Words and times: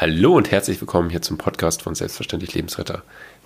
Hallo 0.00 0.34
und 0.34 0.50
herzlich 0.50 0.80
willkommen 0.80 1.10
hier 1.10 1.20
zum 1.20 1.36
Podcast 1.36 1.82
von 1.82 1.94
Selbstverständlich 1.94 2.54
Lebensretter. 2.54 3.02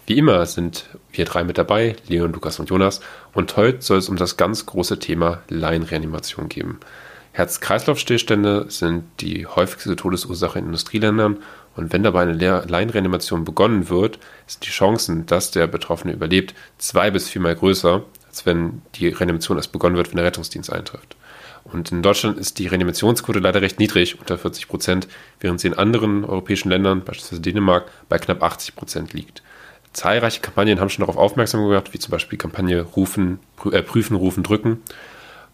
Wie 0.06 0.16
immer 0.16 0.46
sind 0.46 0.88
wir 1.10 1.24
drei 1.24 1.42
mit 1.42 1.58
dabei, 1.58 1.96
Leon, 2.06 2.32
Lukas 2.32 2.60
und 2.60 2.70
Jonas. 2.70 3.00
Und 3.32 3.56
heute 3.56 3.82
soll 3.82 3.98
es 3.98 4.08
um 4.08 4.14
das 4.14 4.36
ganz 4.36 4.64
große 4.64 5.00
Thema 5.00 5.42
Laienreanimation 5.48 6.48
gehen. 6.48 6.78
Herz-Kreislauf-Stillstände 7.32 8.66
sind 8.68 9.02
die 9.18 9.48
häufigste 9.48 9.96
Todesursache 9.96 10.60
in 10.60 10.66
Industrieländern 10.66 11.38
und 11.74 11.92
wenn 11.92 12.04
dabei 12.04 12.22
eine 12.22 12.34
Laienreanimation 12.34 13.44
begonnen 13.44 13.88
wird, 13.88 14.20
sind 14.46 14.64
die 14.64 14.70
Chancen, 14.70 15.26
dass 15.26 15.50
der 15.50 15.66
Betroffene 15.66 16.14
überlebt, 16.14 16.54
zwei 16.78 17.10
bis 17.10 17.28
viermal 17.28 17.56
größer, 17.56 18.04
als 18.28 18.46
wenn 18.46 18.80
die 18.94 19.08
Reanimation 19.08 19.56
erst 19.56 19.72
begonnen 19.72 19.96
wird, 19.96 20.10
wenn 20.10 20.18
der 20.18 20.26
Rettungsdienst 20.26 20.72
eintrifft. 20.72 21.16
Und 21.64 21.90
in 21.92 22.02
Deutschland 22.02 22.38
ist 22.38 22.58
die 22.58 22.66
Reanimationsquote 22.66 23.38
leider 23.38 23.62
recht 23.62 23.78
niedrig, 23.78 24.20
unter 24.20 24.36
40 24.36 24.68
Prozent, 24.68 25.08
während 25.40 25.60
sie 25.60 25.68
in 25.68 25.74
anderen 25.74 26.24
europäischen 26.24 26.68
Ländern, 26.68 27.02
beispielsweise 27.02 27.40
Dänemark, 27.40 27.90
bei 28.08 28.18
knapp 28.18 28.42
80 28.42 28.76
Prozent 28.76 29.12
liegt. 29.12 29.42
Zahlreiche 29.94 30.40
Kampagnen 30.40 30.80
haben 30.80 30.90
schon 30.90 31.06
darauf 31.06 31.16
aufmerksam 31.16 31.66
gemacht, 31.66 31.94
wie 31.94 31.98
zum 31.98 32.10
Beispiel 32.10 32.36
Kampagne 32.36 32.82
Rufen, 32.82 33.38
äh, 33.70 33.82
Prüfen, 33.82 34.16
Rufen, 34.16 34.42
Drücken. 34.42 34.82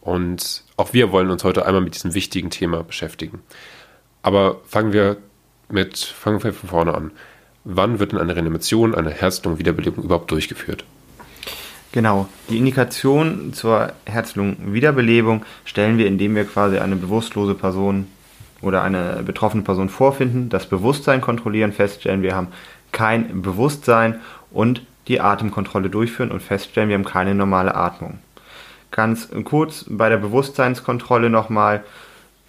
Und 0.01 0.65
auch 0.77 0.93
wir 0.93 1.13
wollen 1.13 1.31
uns 1.31 1.45
heute 1.45 1.67
einmal 1.67 1.83
mit 1.83 1.95
diesem 1.95 2.15
wichtigen 2.15 2.51
Thema 2.51 2.83
beschäftigen. 2.83 3.43
Aber 4.23 4.61
fangen 4.67 4.93
wir 4.93 5.19
mit, 5.69 5.99
fangen 5.99 6.43
wir 6.43 6.53
von 6.53 6.69
vorne 6.71 6.95
an. 6.95 7.13
Wann 7.65 7.99
wird 7.99 8.13
denn 8.13 8.19
eine 8.19 8.35
Reanimation, 8.35 8.95
eine 8.95 9.11
Herz-Lungen-Wiederbelebung 9.11 10.05
überhaupt 10.05 10.31
durchgeführt? 10.31 10.85
Genau, 11.93 12.29
die 12.49 12.59
Indikation 12.59 13.53
zur 13.53 13.93
Herz-Lungen-Wiederbelebung 14.07 15.45
stellen 15.65 15.99
wir, 15.99 16.07
indem 16.07 16.37
wir 16.37 16.45
quasi 16.45 16.79
eine 16.79 16.95
bewusstlose 16.95 17.55
Person 17.55 18.07
oder 18.63 18.83
eine 18.83 19.23
betroffene 19.25 19.65
Person 19.65 19.89
vorfinden, 19.89 20.51
das 20.51 20.67
Bewusstsein 20.67 21.21
kontrollieren, 21.21 21.73
feststellen, 21.73 22.23
wir 22.23 22.37
haben 22.37 22.49
kein 22.93 23.43
Bewusstsein 23.43 24.21
und 24.53 24.83
die 25.09 25.21
Atemkontrolle 25.21 25.91
durchführen 25.91 26.31
und 26.31 26.41
feststellen, 26.41 26.89
wir 26.89 26.95
haben 26.95 27.05
keine 27.05 27.35
normale 27.35 27.75
Atmung. 27.75 28.19
Ganz 28.93 29.29
kurz 29.45 29.87
bei 29.89 30.09
der 30.09 30.19
Bewusstseinskontrolle 30.19 31.29
nochmal 31.29 31.83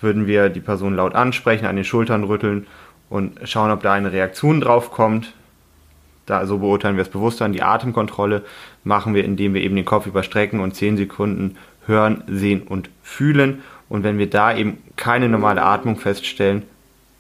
würden 0.02 0.28
wir 0.28 0.50
die 0.50 0.59
Person 0.59 0.95
laut 0.95 1.16
ansprechen, 1.16 1.66
an 1.66 1.76
den 1.76 1.86
Schultern 1.86 2.23
rütteln 2.23 2.67
und 3.09 3.39
schauen, 3.45 3.72
ob 3.72 3.81
da 3.81 3.94
eine 3.94 4.11
Reaktion 4.11 4.61
drauf 4.61 4.92
kommt. 4.92 5.33
Da, 6.25 6.45
so 6.45 6.59
beurteilen 6.59 6.97
wir 6.97 7.03
das 7.03 7.11
Bewusstsein. 7.11 7.53
Die 7.53 7.64
Atemkontrolle 7.64 8.44
machen 8.83 9.14
wir, 9.14 9.25
indem 9.25 9.53
wir 9.53 9.61
eben 9.61 9.75
den 9.75 9.86
Kopf 9.86 10.05
überstrecken 10.05 10.59
und 10.59 10.75
10 10.75 10.97
Sekunden 10.97 11.58
hören, 11.86 12.23
sehen 12.27 12.61
und 12.61 12.89
fühlen. 13.02 13.61
Und 13.89 14.03
wenn 14.03 14.17
wir 14.17 14.30
da 14.30 14.55
eben 14.55 14.77
keine 14.95 15.30
normale 15.30 15.64
Atmung 15.64 15.97
feststellen, 15.97 16.64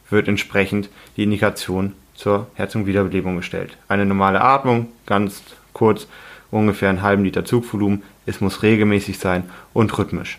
wird 0.09 0.27
entsprechend 0.27 0.89
die 1.17 1.23
Indikation 1.23 1.93
zur 2.15 2.47
Herz- 2.53 2.75
und 2.75 2.85
Wiederbelebung 2.85 3.37
gestellt. 3.37 3.77
Eine 3.87 4.05
normale 4.05 4.41
Atmung, 4.41 4.87
ganz 5.05 5.41
kurz, 5.73 6.07
ungefähr 6.51 6.89
einen 6.89 7.01
halben 7.01 7.23
Liter 7.23 7.45
Zugvolumen. 7.45 8.03
Es 8.25 8.41
muss 8.41 8.61
regelmäßig 8.61 9.17
sein 9.17 9.49
und 9.73 9.97
rhythmisch. 9.97 10.37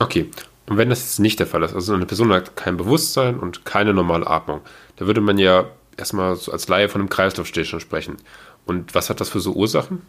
Okay, 0.00 0.28
und 0.66 0.76
wenn 0.76 0.90
das 0.90 1.00
jetzt 1.00 1.20
nicht 1.20 1.38
der 1.38 1.46
Fall 1.46 1.62
ist, 1.62 1.74
also 1.74 1.94
eine 1.94 2.06
Person 2.06 2.32
hat 2.32 2.56
kein 2.56 2.76
Bewusstsein 2.76 3.38
und 3.38 3.64
keine 3.64 3.94
normale 3.94 4.26
Atmung, 4.26 4.60
da 4.96 5.06
würde 5.06 5.20
man 5.20 5.38
ja 5.38 5.66
erstmal 5.96 6.36
so 6.36 6.52
als 6.52 6.68
Laie 6.68 6.88
von 6.88 7.00
einem 7.00 7.10
Kreislaufstillstand 7.10 7.82
sprechen. 7.82 8.16
Und 8.66 8.94
was 8.94 9.10
hat 9.10 9.20
das 9.20 9.28
für 9.28 9.40
so 9.40 9.52
Ursachen? 9.52 10.02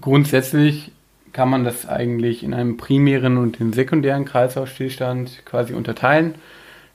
Grundsätzlich 0.00 0.92
kann 1.32 1.48
man 1.48 1.64
das 1.64 1.88
eigentlich 1.88 2.42
in 2.42 2.54
einem 2.54 2.76
primären 2.76 3.38
und 3.38 3.58
den 3.58 3.72
sekundären 3.72 4.24
Kreislaufstillstand 4.24 5.44
quasi 5.44 5.72
unterteilen. 5.72 6.34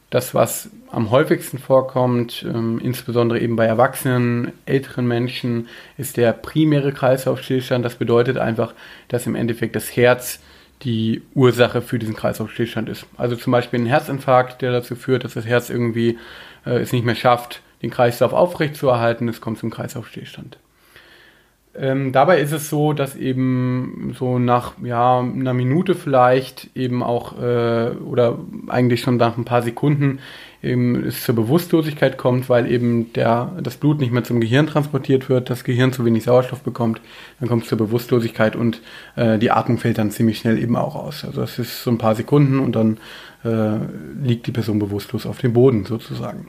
Das, 0.09 0.33
was 0.33 0.69
am 0.89 1.11
häufigsten 1.11 1.57
vorkommt, 1.57 2.45
ähm, 2.47 2.79
insbesondere 2.81 3.39
eben 3.41 3.57
bei 3.57 3.65
Erwachsenen, 3.65 4.53
älteren 4.65 5.05
Menschen, 5.05 5.67
ist 5.97 6.15
der 6.15 6.31
primäre 6.31 6.93
Kreislaufstillstand. 6.93 7.83
Das 7.83 7.95
bedeutet 7.95 8.37
einfach, 8.37 8.73
dass 9.09 9.27
im 9.27 9.35
Endeffekt 9.35 9.75
das 9.75 9.97
Herz 9.97 10.39
die 10.83 11.23
Ursache 11.33 11.81
für 11.81 11.99
diesen 11.99 12.15
Kreislaufstillstand 12.15 12.87
ist. 12.87 13.05
Also 13.17 13.35
zum 13.35 13.51
Beispiel 13.51 13.81
ein 13.81 13.85
Herzinfarkt, 13.87 14.61
der 14.61 14.71
dazu 14.71 14.95
führt, 14.95 15.23
dass 15.23 15.33
das 15.33 15.45
Herz 15.45 15.69
irgendwie 15.69 16.17
äh, 16.65 16.77
es 16.77 16.93
nicht 16.93 17.03
mehr 17.03 17.15
schafft, 17.15 17.61
den 17.81 17.89
Kreislauf 17.89 18.33
aufrechtzuerhalten. 18.33 19.27
Es 19.27 19.41
kommt 19.41 19.59
zum 19.59 19.69
Kreislaufstillstand. 19.69 20.57
Ähm, 21.79 22.11
dabei 22.11 22.39
ist 22.39 22.53
es 22.53 22.69
so, 22.69 22.93
dass 22.93 23.15
eben 23.15 24.15
so 24.17 24.39
nach 24.39 24.73
ja, 24.83 25.19
einer 25.19 25.53
Minute 25.53 25.93
vielleicht 25.93 26.75
eben 26.75 27.03
auch 27.03 27.39
äh, 27.39 27.91
oder 27.91 28.39
eigentlich 28.67 29.01
schon 29.01 29.17
nach 29.17 29.37
ein 29.37 29.45
paar 29.45 29.61
Sekunden 29.61 30.19
eben 30.63 31.03
es 31.05 31.23
zur 31.23 31.35
Bewusstlosigkeit 31.35 32.17
kommt, 32.17 32.49
weil 32.49 32.71
eben 32.71 33.13
der, 33.13 33.51
das 33.61 33.77
Blut 33.77 33.99
nicht 33.99 34.11
mehr 34.11 34.23
zum 34.23 34.41
Gehirn 34.41 34.65
transportiert 34.65 35.29
wird, 35.29 35.51
das 35.51 35.63
Gehirn 35.63 35.93
zu 35.93 36.03
wenig 36.03 36.23
Sauerstoff 36.23 36.61
bekommt, 36.61 36.99
dann 37.39 37.47
kommt 37.47 37.63
es 37.63 37.69
zur 37.69 37.77
Bewusstlosigkeit 37.77 38.55
und 38.55 38.81
äh, 39.15 39.37
die 39.37 39.51
Atmung 39.51 39.77
fällt 39.77 39.99
dann 39.99 40.09
ziemlich 40.09 40.39
schnell 40.39 40.57
eben 40.57 40.75
auch 40.75 40.95
aus. 40.95 41.25
Also 41.25 41.41
das 41.41 41.59
ist 41.59 41.83
so 41.83 41.91
ein 41.91 41.99
paar 41.99 42.15
Sekunden 42.15 42.57
und 42.57 42.75
dann 42.75 42.97
äh, 43.45 43.77
liegt 44.23 44.47
die 44.47 44.51
Person 44.51 44.79
bewusstlos 44.79 45.27
auf 45.27 45.37
dem 45.39 45.53
Boden 45.53 45.85
sozusagen. 45.85 46.47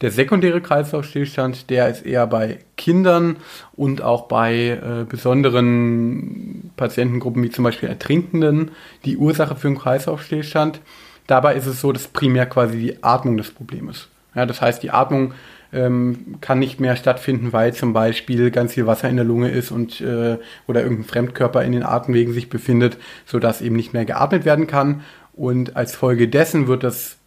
Der 0.00 0.12
sekundäre 0.12 0.60
Kreislaufstillstand, 0.60 1.70
der 1.70 1.88
ist 1.88 2.06
eher 2.06 2.26
bei 2.28 2.58
Kindern 2.76 3.36
und 3.74 4.00
auch 4.00 4.28
bei 4.28 4.78
äh, 4.80 5.04
besonderen 5.08 6.70
Patientengruppen 6.76 7.42
wie 7.42 7.50
zum 7.50 7.64
Beispiel 7.64 7.88
Ertrinkenden 7.88 8.70
die 9.04 9.16
Ursache 9.16 9.56
für 9.56 9.68
einen 9.68 9.78
Kreislaufstillstand. 9.78 10.80
Dabei 11.26 11.56
ist 11.56 11.66
es 11.66 11.80
so, 11.80 11.92
dass 11.92 12.06
primär 12.06 12.46
quasi 12.46 12.78
die 12.78 13.02
Atmung 13.02 13.36
das 13.36 13.50
Problem 13.50 13.88
ist. 13.88 14.08
Ja, 14.34 14.46
das 14.46 14.60
heißt, 14.60 14.82
die 14.84 14.90
Atmung 14.90 15.34
ähm, 15.72 16.36
kann 16.40 16.60
nicht 16.60 16.78
mehr 16.80 16.96
stattfinden, 16.96 17.52
weil 17.52 17.74
zum 17.74 17.92
Beispiel 17.92 18.50
ganz 18.50 18.74
viel 18.74 18.86
Wasser 18.86 19.08
in 19.08 19.16
der 19.16 19.24
Lunge 19.24 19.50
ist 19.50 19.70
und 19.70 20.00
äh, 20.00 20.38
oder 20.66 20.82
irgendein 20.82 21.04
Fremdkörper 21.04 21.64
in 21.64 21.72
den 21.72 21.82
Atemwegen 21.82 22.32
sich 22.32 22.48
befindet, 22.48 22.98
sodass 23.26 23.60
eben 23.60 23.76
nicht 23.76 23.92
mehr 23.92 24.04
geatmet 24.04 24.44
werden 24.44 24.66
kann. 24.68 25.02
Und 25.34 25.76
als 25.76 25.94
Folge 25.94 26.28
dessen 26.28 26.66
wird 26.66 26.84
das 26.84 27.17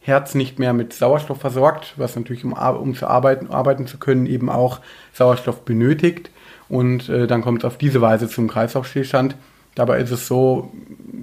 Herz 0.00 0.34
nicht 0.34 0.58
mehr 0.58 0.72
mit 0.72 0.92
Sauerstoff 0.92 1.40
versorgt, 1.40 1.94
was 1.96 2.16
natürlich, 2.16 2.44
um, 2.44 2.54
um 2.54 2.94
zu 2.94 3.06
arbeiten, 3.06 3.50
arbeiten 3.50 3.86
zu 3.86 3.98
können, 3.98 4.26
eben 4.26 4.48
auch 4.48 4.80
Sauerstoff 5.12 5.64
benötigt. 5.64 6.30
Und 6.68 7.08
äh, 7.08 7.26
dann 7.26 7.42
kommt 7.42 7.60
es 7.60 7.64
auf 7.64 7.76
diese 7.76 8.00
Weise 8.00 8.28
zum 8.28 8.48
Kreislaufstillstand. 8.48 9.36
Dabei 9.74 9.98
ist 9.98 10.10
es 10.10 10.26
so, 10.26 10.72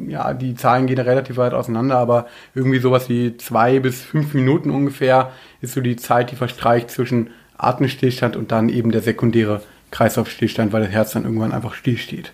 ja, 0.07 0.33
die 0.33 0.55
Zahlen 0.55 0.87
gehen 0.87 0.99
relativ 0.99 1.37
weit 1.37 1.53
auseinander, 1.53 1.97
aber 1.97 2.27
irgendwie 2.53 2.79
sowas 2.79 3.09
wie 3.09 3.35
zwei 3.37 3.79
bis 3.79 4.01
fünf 4.01 4.33
Minuten 4.33 4.71
ungefähr 4.71 5.31
ist 5.61 5.73
so 5.73 5.81
die 5.81 5.95
Zeit, 5.95 6.31
die 6.31 6.35
verstreicht 6.35 6.91
zwischen 6.91 7.31
Atemstillstand 7.57 8.35
und 8.35 8.51
dann 8.51 8.69
eben 8.69 8.91
der 8.91 9.01
sekundäre 9.01 9.61
Kreislaufstillstand, 9.91 10.71
weil 10.71 10.83
das 10.83 10.91
Herz 10.91 11.11
dann 11.11 11.23
irgendwann 11.23 11.51
einfach 11.51 11.73
stillsteht. 11.73 12.31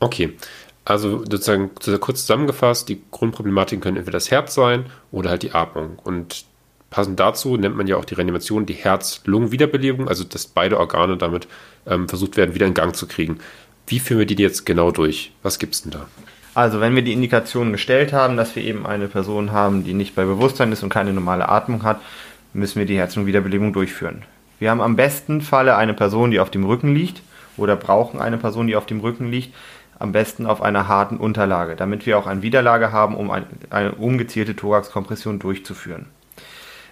Okay, 0.00 0.34
also 0.84 1.20
sozusagen 1.20 1.70
kurz 2.00 2.22
zusammengefasst, 2.22 2.88
die 2.88 3.00
Grundproblematiken 3.10 3.80
können 3.80 3.96
entweder 3.96 4.16
das 4.16 4.30
Herz 4.30 4.54
sein 4.54 4.86
oder 5.10 5.30
halt 5.30 5.42
die 5.42 5.52
Atmung. 5.52 5.98
Und 6.02 6.44
passend 6.90 7.18
dazu 7.18 7.56
nennt 7.56 7.76
man 7.76 7.86
ja 7.86 7.96
auch 7.96 8.04
die 8.04 8.14
Reanimation 8.14 8.66
die 8.66 8.74
Herz-Lungen-Wiederbelebung, 8.74 10.08
also 10.08 10.24
dass 10.24 10.46
beide 10.46 10.78
Organe 10.78 11.16
damit 11.16 11.48
ähm, 11.86 12.08
versucht 12.08 12.36
werden, 12.36 12.54
wieder 12.54 12.66
in 12.66 12.74
Gang 12.74 12.94
zu 12.94 13.06
kriegen. 13.06 13.38
Wie 13.86 13.98
führen 13.98 14.20
wir 14.20 14.26
die 14.26 14.36
jetzt 14.36 14.66
genau 14.66 14.90
durch? 14.90 15.32
Was 15.42 15.58
gibt 15.58 15.74
es 15.74 15.82
denn 15.82 15.92
da? 15.92 16.06
Also 16.54 16.80
wenn 16.80 16.94
wir 16.94 17.02
die 17.02 17.12
Indikationen 17.12 17.72
gestellt 17.72 18.12
haben, 18.12 18.36
dass 18.36 18.54
wir 18.54 18.62
eben 18.62 18.86
eine 18.86 19.08
Person 19.08 19.52
haben, 19.52 19.84
die 19.84 19.94
nicht 19.94 20.14
bei 20.14 20.24
Bewusstsein 20.24 20.70
ist 20.70 20.82
und 20.82 20.88
keine 20.88 21.12
normale 21.12 21.48
Atmung 21.48 21.82
hat, 21.82 22.00
müssen 22.52 22.78
wir 22.78 22.86
die 22.86 22.96
Herz-Lungen-Wiederbelebung 22.96 23.72
durchführen. 23.72 24.22
Wir 24.60 24.70
haben 24.70 24.80
am 24.80 24.96
besten 24.96 25.40
Falle 25.40 25.76
eine 25.76 25.94
Person, 25.94 26.30
die 26.30 26.38
auf 26.38 26.50
dem 26.50 26.64
Rücken 26.64 26.94
liegt 26.94 27.22
oder 27.56 27.74
brauchen 27.74 28.20
eine 28.20 28.38
Person, 28.38 28.66
die 28.68 28.76
auf 28.76 28.86
dem 28.86 29.00
Rücken 29.00 29.30
liegt, 29.30 29.52
am 30.04 30.12
besten 30.12 30.46
auf 30.46 30.62
einer 30.62 30.86
harten 30.86 31.16
Unterlage, 31.16 31.74
damit 31.74 32.06
wir 32.06 32.18
auch 32.18 32.26
eine 32.26 32.42
Widerlage 32.42 32.92
haben, 32.92 33.16
um 33.16 33.30
eine, 33.30 33.92
ungezielte 33.92 34.54
Thoraxkompression 34.54 35.40
durchzuführen. 35.40 36.06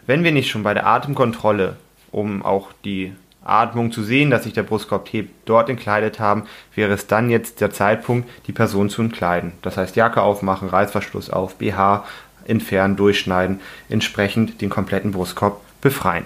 Wenn 0.06 0.25
wir 0.25 0.33
nicht 0.33 0.50
schon 0.50 0.65
bei 0.65 0.75
der 0.75 0.86
Atemkontrolle, 0.86 1.77
um 2.10 2.42
auch 2.42 2.72
die 2.84 3.13
Atmung 3.45 3.92
zu 3.92 4.03
sehen, 4.03 4.31
dass 4.31 4.45
sich 4.45 4.53
der 4.53 4.63
Brustkorb 4.63 5.09
hebt, 5.13 5.31
dort 5.45 5.69
entkleidet 5.69 6.21
haben, 6.21 6.45
wäre 6.75 6.92
es 6.92 7.07
dann 7.07 7.28
jetzt 7.28 7.60
der 7.60 7.71
Zeitpunkt, 7.71 8.28
die 8.47 8.53
Person 8.53 8.89
zu 8.89 9.03
entkleiden. 9.03 9.53
Das 9.63 9.77
heißt, 9.77 9.95
Jacke 9.95 10.22
aufmachen, 10.22 10.69
Reißverschluss 10.69 11.31
auf, 11.31 11.57
BH 11.57 12.04
entfernen, 12.47 12.97
durchschneiden, 12.97 13.60
entsprechend 13.89 14.60
den 14.60 14.71
kompletten 14.71 15.13
Brustkorb 15.13 15.60
befreien. 15.81 16.25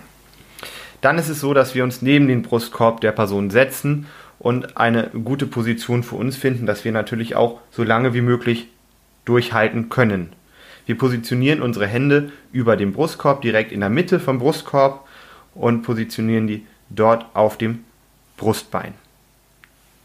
Dann 1.01 1.19
ist 1.19 1.29
es 1.29 1.41
so, 1.41 1.53
dass 1.53 1.75
wir 1.75 1.85
uns 1.85 2.01
neben 2.01 2.29
den 2.29 2.43
Brustkorb 2.43 3.01
der 3.01 3.13
Person 3.13 3.51
setzen 3.51 4.07
und 4.47 4.77
eine 4.77 5.11
gute 5.25 5.45
Position 5.45 6.05
für 6.05 6.15
uns 6.15 6.37
finden, 6.37 6.67
dass 6.67 6.85
wir 6.85 6.93
natürlich 6.93 7.35
auch 7.35 7.59
so 7.73 7.83
lange 7.83 8.15
wie 8.15 8.21
möglich 8.21 8.69
durchhalten 9.25 9.89
können. 9.89 10.29
Wir 10.87 10.97
positionieren 10.97 11.63
unsere 11.63 11.89
Hände 11.89 12.31
über 12.53 12.77
dem 12.77 12.93
Brustkorb 12.93 13.43
direkt 13.43 13.73
in 13.73 13.81
der 13.81 13.89
Mitte 13.89 14.21
vom 14.21 14.39
Brustkorb 14.39 15.05
und 15.57 15.83
positionieren 15.83 16.47
die 16.47 16.65
dort 16.91 17.27
auf 17.35 17.59
dem 17.59 17.81
Brustbein. 18.37 18.95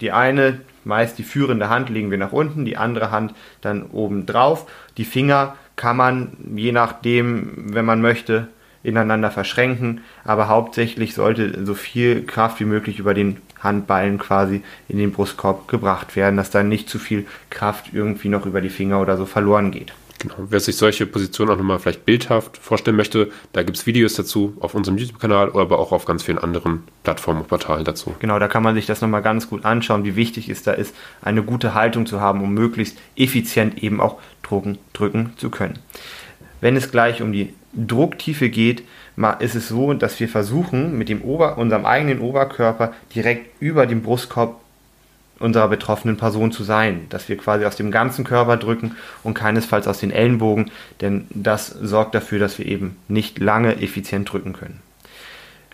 Die 0.02 0.12
eine, 0.12 0.62
meist 0.86 1.20
die 1.20 1.24
führende 1.24 1.70
Hand, 1.70 1.90
legen 1.90 2.10
wir 2.10 2.18
nach 2.18 2.32
unten, 2.32 2.66
die 2.66 2.78
andere 2.78 3.12
Hand 3.12 3.36
dann 3.62 3.84
oben 3.92 4.26
drauf. 4.26 4.66
Die 4.98 5.06
Finger 5.06 5.56
kann 5.76 5.98
man, 5.98 6.36
je 6.56 6.72
nachdem, 6.72 7.76
wenn 7.76 7.86
man 7.86 8.02
möchte, 8.02 8.48
ineinander 8.82 9.30
verschränken, 9.30 10.02
aber 10.24 10.48
hauptsächlich 10.48 11.14
sollte 11.14 11.64
so 11.64 11.76
viel 11.76 12.26
Kraft 12.26 12.60
wie 12.60 12.66
möglich 12.66 12.98
über 12.98 13.14
den 13.14 13.38
Handballen 13.62 14.18
quasi 14.18 14.64
in 14.88 14.98
den 14.98 15.12
Brustkorb 15.12 15.68
gebracht 15.68 16.16
werden, 16.16 16.38
dass 16.38 16.50
dann 16.50 16.70
nicht 16.70 16.90
zu 16.90 17.00
viel 17.00 17.26
Kraft 17.50 17.92
irgendwie 17.94 18.30
noch 18.30 18.46
über 18.46 18.62
die 18.62 18.70
Finger 18.70 19.02
oder 19.02 19.18
so 19.18 19.26
verloren 19.26 19.72
geht. 19.72 19.94
Genau. 20.22 20.36
Wer 20.38 20.60
sich 20.60 20.78
solche 20.78 21.08
Positionen 21.08 21.52
auch 21.52 21.58
nochmal 21.58 21.80
vielleicht 21.80 22.06
bildhaft 22.06 22.58
vorstellen 22.58 22.96
möchte, 22.96 23.32
da 23.54 23.64
gibt 23.64 23.78
es 23.78 23.88
Videos 23.88 24.14
dazu 24.14 24.56
auf 24.60 24.76
unserem 24.76 25.00
YouTube-Kanal, 25.00 25.52
aber 25.56 25.80
auch 25.80 25.92
auf 25.92 26.06
ganz 26.06 26.22
vielen 26.22 26.38
anderen 26.38 26.84
Plattformen 27.04 27.42
und 27.42 27.48
Portalen 27.48 27.84
dazu. 27.84 28.14
Genau, 28.20 28.38
da 28.38 28.48
kann 28.48 28.62
man 28.62 28.76
sich 28.76 28.86
das 28.86 29.02
nochmal 29.02 29.24
ganz 29.24 29.50
gut 29.50 29.66
anschauen, 29.66 30.06
wie 30.06 30.16
wichtig 30.16 30.48
es 30.50 30.62
da 30.62 30.74
ist, 30.74 30.96
eine 31.24 31.42
gute 31.42 31.74
Haltung 31.74 32.06
zu 32.06 32.22
haben, 32.22 32.42
um 32.42 32.54
möglichst 32.54 33.00
effizient 33.16 33.82
eben 33.82 34.00
auch 34.00 34.20
drucken, 34.44 34.78
drücken 34.94 35.34
zu 35.38 35.50
können. 35.50 35.80
Wenn 36.60 36.76
es 36.76 36.92
gleich 36.92 37.24
um 37.24 37.34
die 37.34 37.56
Drucktiefe 37.74 38.50
geht, 38.50 38.84
ist 39.40 39.56
es 39.56 39.68
so, 39.68 39.94
dass 39.94 40.20
wir 40.20 40.28
versuchen, 40.28 40.98
mit 40.98 41.10
dem 41.10 41.22
Ober 41.22 41.58
unserem 41.58 41.86
eigenen 41.86 42.20
Oberkörper 42.20 42.94
direkt 43.14 43.62
über 43.62 43.86
dem 43.86 44.02
Brustkorb 44.02 44.60
unserer 45.42 45.68
betroffenen 45.68 46.18
Person 46.18 46.52
zu 46.52 46.64
sein, 46.64 47.08
dass 47.10 47.28
wir 47.28 47.38
quasi 47.38 47.66
aus 47.66 47.76
dem 47.76 47.92
ganzen 47.92 48.24
Körper 48.24 48.58
drücken 48.58 48.96
und 49.24 49.34
keinesfalls 49.34 49.88
aus 49.88 50.00
den 50.00 50.12
Ellenbogen, 50.12 50.72
denn 51.02 51.28
das 51.32 51.68
sorgt 51.68 52.16
dafür, 52.16 52.40
dass 52.40 52.60
wir 52.60 52.66
eben 52.66 52.98
nicht 53.08 53.40
lange 53.40 53.82
effizient 53.82 54.32
drücken 54.32 54.54
können. 54.54 54.82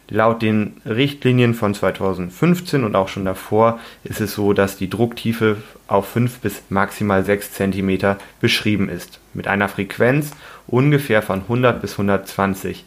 Laut 0.10 0.42
den 0.42 0.78
Richtlinien 0.86 1.54
von 1.54 1.74
2015 1.74 2.86
und 2.86 2.96
auch 2.96 3.10
schon 3.10 3.26
davor 3.26 3.78
ist 4.06 4.22
es 4.22 4.34
so, 4.34 4.54
dass 4.54 4.78
die 4.78 4.90
Drucktiefe 4.90 5.58
auf 5.90 6.08
5 6.08 6.40
bis 6.40 6.62
maximal 6.70 7.26
6 7.26 7.52
cm 7.52 8.16
beschrieben 8.40 8.88
ist, 8.88 9.20
mit 9.34 9.48
einer 9.50 9.68
Frequenz 9.68 10.32
ungefähr 10.68 11.22
von 11.22 11.42
100 11.42 11.82
bis 11.82 11.94
120 11.94 12.86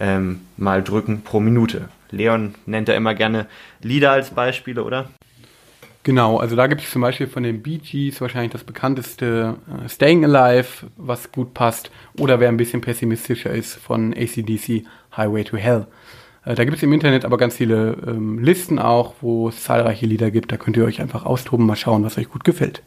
ähm, 0.00 0.40
Mal 0.56 0.82
drücken 0.82 1.22
pro 1.22 1.40
Minute. 1.40 1.88
Leon 2.10 2.54
nennt 2.66 2.88
er 2.88 2.96
immer 2.96 3.14
gerne 3.14 3.46
Lieder 3.80 4.12
als 4.12 4.30
Beispiele, 4.30 4.84
oder? 4.84 5.08
Genau, 6.04 6.38
also 6.38 6.56
da 6.56 6.66
gibt 6.66 6.80
es 6.80 6.90
zum 6.90 7.02
Beispiel 7.02 7.28
von 7.28 7.44
den 7.44 7.62
Bee 7.62 7.78
Gees 7.78 8.20
wahrscheinlich 8.20 8.50
das 8.50 8.64
bekannteste 8.64 9.56
äh, 9.68 9.88
Staying 9.88 10.24
Alive, 10.24 10.86
was 10.96 11.30
gut 11.30 11.54
passt, 11.54 11.92
oder 12.18 12.40
wer 12.40 12.48
ein 12.48 12.56
bisschen 12.56 12.80
pessimistischer 12.80 13.50
ist 13.50 13.76
von 13.76 14.12
ACDC 14.12 14.84
Highway 15.16 15.44
to 15.44 15.56
Hell. 15.56 15.86
Äh, 16.44 16.56
da 16.56 16.64
gibt 16.64 16.76
es 16.76 16.82
im 16.82 16.92
Internet 16.92 17.24
aber 17.24 17.38
ganz 17.38 17.56
viele 17.56 17.96
ähm, 18.04 18.40
Listen 18.40 18.80
auch, 18.80 19.14
wo 19.20 19.48
es 19.48 19.62
zahlreiche 19.62 20.06
Lieder 20.06 20.32
gibt. 20.32 20.50
Da 20.50 20.56
könnt 20.56 20.76
ihr 20.76 20.84
euch 20.84 21.00
einfach 21.00 21.24
austoben, 21.24 21.66
mal 21.66 21.76
schauen, 21.76 22.04
was 22.04 22.18
euch 22.18 22.28
gut 22.28 22.42
gefällt. 22.42 22.82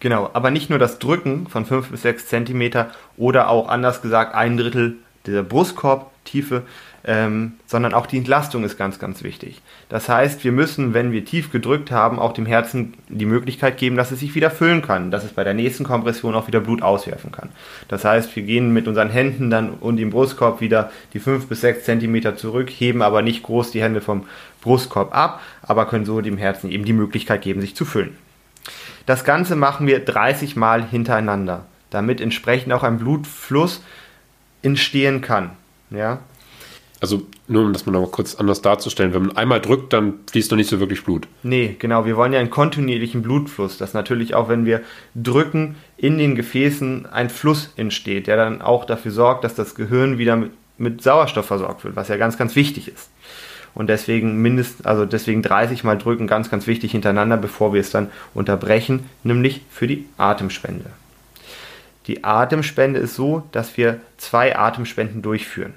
Genau, 0.00 0.30
aber 0.32 0.50
nicht 0.50 0.70
nur 0.70 0.78
das 0.78 0.98
Drücken 0.98 1.46
von 1.48 1.66
5 1.66 1.90
bis 1.90 2.02
6 2.02 2.28
Zentimeter 2.28 2.90
oder 3.16 3.48
auch 3.48 3.68
anders 3.68 4.02
gesagt 4.02 4.34
ein 4.34 4.56
Drittel 4.56 4.96
der 5.26 5.42
Brustkorbtiefe 5.42 6.62
ähm, 7.06 7.52
sondern 7.66 7.92
auch 7.92 8.06
die 8.06 8.16
Entlastung 8.16 8.64
ist 8.64 8.78
ganz, 8.78 8.98
ganz 8.98 9.22
wichtig. 9.22 9.60
Das 9.90 10.08
heißt, 10.08 10.42
wir 10.42 10.52
müssen, 10.52 10.94
wenn 10.94 11.12
wir 11.12 11.24
tief 11.24 11.52
gedrückt 11.52 11.90
haben, 11.90 12.18
auch 12.18 12.32
dem 12.32 12.46
Herzen 12.46 12.94
die 13.08 13.26
Möglichkeit 13.26 13.76
geben, 13.76 13.96
dass 13.96 14.10
es 14.10 14.20
sich 14.20 14.34
wieder 14.34 14.50
füllen 14.50 14.80
kann, 14.80 15.10
dass 15.10 15.24
es 15.24 15.32
bei 15.32 15.44
der 15.44 15.54
nächsten 15.54 15.84
Kompression 15.84 16.34
auch 16.34 16.46
wieder 16.46 16.60
Blut 16.60 16.82
auswerfen 16.82 17.30
kann. 17.30 17.50
Das 17.88 18.04
heißt, 18.04 18.34
wir 18.34 18.42
gehen 18.42 18.72
mit 18.72 18.88
unseren 18.88 19.10
Händen 19.10 19.50
dann 19.50 19.70
und 19.70 19.96
dem 19.96 20.10
Brustkorb 20.10 20.62
wieder 20.62 20.90
die 21.12 21.20
5 21.20 21.46
bis 21.46 21.60
6 21.60 21.84
Zentimeter 21.84 22.36
zurück, 22.36 22.70
heben 22.70 23.02
aber 23.02 23.20
nicht 23.20 23.42
groß 23.42 23.70
die 23.70 23.82
Hände 23.82 24.00
vom 24.00 24.26
Brustkorb 24.62 25.14
ab, 25.14 25.42
aber 25.60 25.86
können 25.86 26.06
so 26.06 26.22
dem 26.22 26.38
Herzen 26.38 26.70
eben 26.70 26.86
die 26.86 26.94
Möglichkeit 26.94 27.42
geben, 27.42 27.60
sich 27.60 27.76
zu 27.76 27.84
füllen. 27.84 28.16
Das 29.06 29.24
Ganze 29.24 29.56
machen 29.56 29.86
wir 29.86 30.04
30 30.04 30.56
Mal 30.56 30.86
hintereinander, 30.86 31.66
damit 31.90 32.20
entsprechend 32.20 32.72
auch 32.72 32.82
ein 32.82 32.98
Blutfluss 32.98 33.82
entstehen 34.62 35.20
kann. 35.20 35.50
Ja, 35.90 36.20
also 37.04 37.20
nur 37.48 37.66
um 37.66 37.74
das 37.74 37.84
mal 37.84 37.92
noch 37.92 38.00
mal 38.00 38.10
kurz 38.10 38.34
anders 38.34 38.62
darzustellen, 38.62 39.12
wenn 39.12 39.26
man 39.26 39.36
einmal 39.36 39.60
drückt, 39.60 39.92
dann 39.92 40.20
fließt 40.30 40.50
noch 40.50 40.56
nicht 40.56 40.70
so 40.70 40.80
wirklich 40.80 41.04
Blut. 41.04 41.28
Nee, 41.42 41.76
genau, 41.78 42.06
wir 42.06 42.16
wollen 42.16 42.32
ja 42.32 42.40
einen 42.40 42.48
kontinuierlichen 42.48 43.20
Blutfluss, 43.20 43.76
dass 43.76 43.92
natürlich 43.92 44.34
auch 44.34 44.48
wenn 44.48 44.64
wir 44.64 44.80
drücken, 45.14 45.76
in 45.98 46.16
den 46.16 46.34
Gefäßen 46.34 47.04
ein 47.04 47.28
Fluss 47.28 47.74
entsteht, 47.76 48.26
der 48.26 48.38
dann 48.38 48.62
auch 48.62 48.86
dafür 48.86 49.10
sorgt, 49.10 49.44
dass 49.44 49.54
das 49.54 49.74
Gehirn 49.74 50.16
wieder 50.16 50.36
mit, 50.36 50.52
mit 50.78 51.02
Sauerstoff 51.02 51.44
versorgt 51.44 51.84
wird, 51.84 51.94
was 51.94 52.08
ja 52.08 52.16
ganz, 52.16 52.38
ganz 52.38 52.56
wichtig 52.56 52.88
ist. 52.88 53.10
Und 53.74 53.88
deswegen 53.88 54.40
mindest, 54.40 54.86
also 54.86 55.04
deswegen 55.04 55.42
30 55.42 55.82
Mal 55.84 55.98
drücken, 55.98 56.26
ganz, 56.26 56.50
ganz 56.50 56.66
wichtig 56.66 56.92
hintereinander, 56.92 57.36
bevor 57.36 57.72
wir 57.72 57.80
es 57.80 57.90
dann 57.90 58.10
unterbrechen, 58.32 59.10
nämlich 59.24 59.62
für 59.70 59.86
die 59.86 60.06
Atemspende. 60.16 60.90
Die 62.06 62.22
Atemspende 62.22 63.00
ist 63.00 63.14
so, 63.14 63.42
dass 63.52 63.76
wir 63.76 64.00
zwei 64.18 64.56
Atemspenden 64.56 65.22
durchführen. 65.22 65.74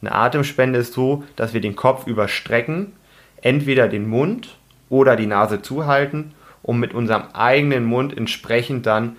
Eine 0.00 0.14
Atemspende 0.14 0.78
ist 0.78 0.92
so, 0.92 1.24
dass 1.36 1.54
wir 1.54 1.60
den 1.60 1.74
Kopf 1.74 2.06
überstrecken, 2.06 2.92
entweder 3.42 3.88
den 3.88 4.08
Mund 4.08 4.56
oder 4.88 5.16
die 5.16 5.26
Nase 5.26 5.62
zuhalten, 5.62 6.32
um 6.62 6.78
mit 6.78 6.94
unserem 6.94 7.24
eigenen 7.32 7.84
Mund 7.84 8.16
entsprechend 8.16 8.86
dann 8.86 9.16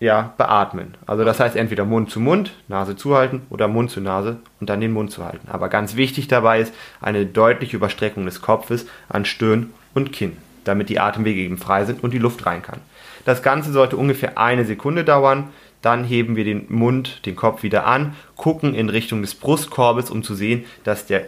ja, 0.00 0.32
beatmen. 0.36 0.94
Also 1.06 1.24
das 1.24 1.40
heißt 1.40 1.56
entweder 1.56 1.84
Mund 1.84 2.10
zu 2.10 2.20
Mund, 2.20 2.52
Nase 2.68 2.96
zuhalten 2.96 3.42
oder 3.50 3.66
Mund 3.66 3.90
zu 3.90 4.00
Nase 4.00 4.36
und 4.60 4.70
dann 4.70 4.80
den 4.80 4.92
Mund 4.92 5.10
zu 5.10 5.24
halten. 5.24 5.48
Aber 5.48 5.68
ganz 5.68 5.96
wichtig 5.96 6.28
dabei 6.28 6.60
ist 6.60 6.72
eine 7.00 7.26
deutliche 7.26 7.76
Überstreckung 7.76 8.24
des 8.24 8.40
Kopfes 8.40 8.86
an 9.08 9.24
Stirn 9.24 9.70
und 9.94 10.12
Kinn, 10.12 10.36
damit 10.64 10.88
die 10.88 11.00
Atemwege 11.00 11.40
eben 11.40 11.58
frei 11.58 11.84
sind 11.84 12.02
und 12.04 12.12
die 12.12 12.18
Luft 12.18 12.46
rein 12.46 12.62
kann. 12.62 12.80
Das 13.24 13.42
Ganze 13.42 13.72
sollte 13.72 13.96
ungefähr 13.96 14.38
eine 14.38 14.64
Sekunde 14.64 15.04
dauern. 15.04 15.48
Dann 15.82 16.04
heben 16.04 16.34
wir 16.34 16.44
den 16.44 16.66
Mund, 16.68 17.24
den 17.26 17.36
Kopf 17.36 17.62
wieder 17.62 17.86
an, 17.86 18.14
gucken 18.36 18.74
in 18.74 18.88
Richtung 18.88 19.20
des 19.20 19.34
Brustkorbes, 19.34 20.10
um 20.10 20.22
zu 20.22 20.34
sehen, 20.34 20.64
dass 20.82 21.06
der 21.06 21.26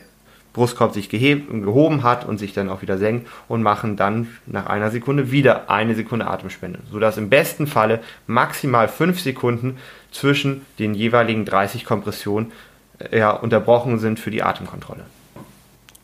Brustkorb 0.53 0.95
sich 0.95 1.09
gehoben 1.09 2.03
hat 2.03 2.27
und 2.27 2.39
sich 2.39 2.53
dann 2.53 2.69
auch 2.69 2.83
wieder 2.83 2.99
senkt 2.99 3.29
und 3.49 3.63
machen 3.63 3.97
dann 3.97 4.29
nach 4.47 4.67
einer 4.67 4.91
Sekunde 4.91 5.31
wieder 5.31 5.71
eine 5.71 5.95
Sekunde 5.95 6.27
Atemspende, 6.27 6.81
sodass 6.91 7.19
im 7.19 7.31
besten 7.31 7.67
Falle 7.67 8.01
maximal 8.27 8.89
fünf 8.89 9.21
Sekunden 9.21 9.79
zwischen 10.11 10.67
den 10.79 10.95
jeweiligen 10.95 11.45
30 11.45 11.85
Kompressionen 11.85 12.53
äh, 12.99 13.19
ja, 13.19 13.31
unterbrochen 13.31 13.99
sind 13.99 14.19
für 14.19 14.31
die 14.31 14.43
Atemkontrolle. 14.43 15.05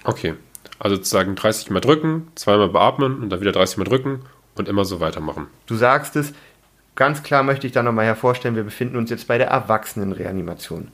Okay, 0.04 0.34
also 0.78 0.96
sozusagen 0.96 1.34
30 1.34 1.70
Mal 1.70 1.81
drücken, 1.81 2.28
zweimal 2.37 2.69
beatmen 2.69 3.22
und 3.22 3.31
dann 3.31 3.40
wieder 3.40 3.52
30 3.52 3.78
Mal 3.78 3.84
drücken 3.84 4.20
und 4.54 4.69
immer 4.69 4.84
so 4.84 5.00
weitermachen. 5.00 5.48
Du 5.66 5.75
sagst 5.75 6.14
es, 6.14 6.32
Ganz 6.96 7.22
klar 7.22 7.43
möchte 7.43 7.66
ich 7.66 7.75
da 7.75 7.82
nochmal 7.82 8.06
hervorstellen, 8.06 8.56
wir 8.56 8.64
befinden 8.64 8.96
uns 8.96 9.10
jetzt 9.10 9.28
bei 9.28 9.37
der 9.37 9.48
Erwachsenenreanimation. 9.48 10.88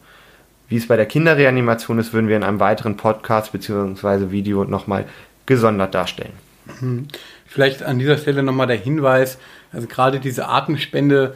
Wie 0.69 0.76
es 0.76 0.88
bei 0.88 0.97
der 0.97 1.06
Kinderreanimation 1.06 1.99
ist, 1.99 2.12
würden 2.12 2.29
wir 2.29 2.37
in 2.37 2.44
einem 2.44 2.61
weiteren 2.61 2.97
Podcast 2.97 3.52
bzw. 3.52 4.31
Video 4.31 4.64
nochmal 4.64 5.07
gesondert 5.47 5.95
darstellen. 5.95 6.33
Mhm. 6.81 7.09
Vielleicht 7.47 7.83
an 7.83 7.99
dieser 7.99 8.16
Stelle 8.16 8.42
nochmal 8.42 8.66
der 8.66 8.76
Hinweis, 8.76 9.38
also 9.73 9.87
gerade 9.87 10.21
diese 10.21 10.49
Atemspende, 10.49 11.35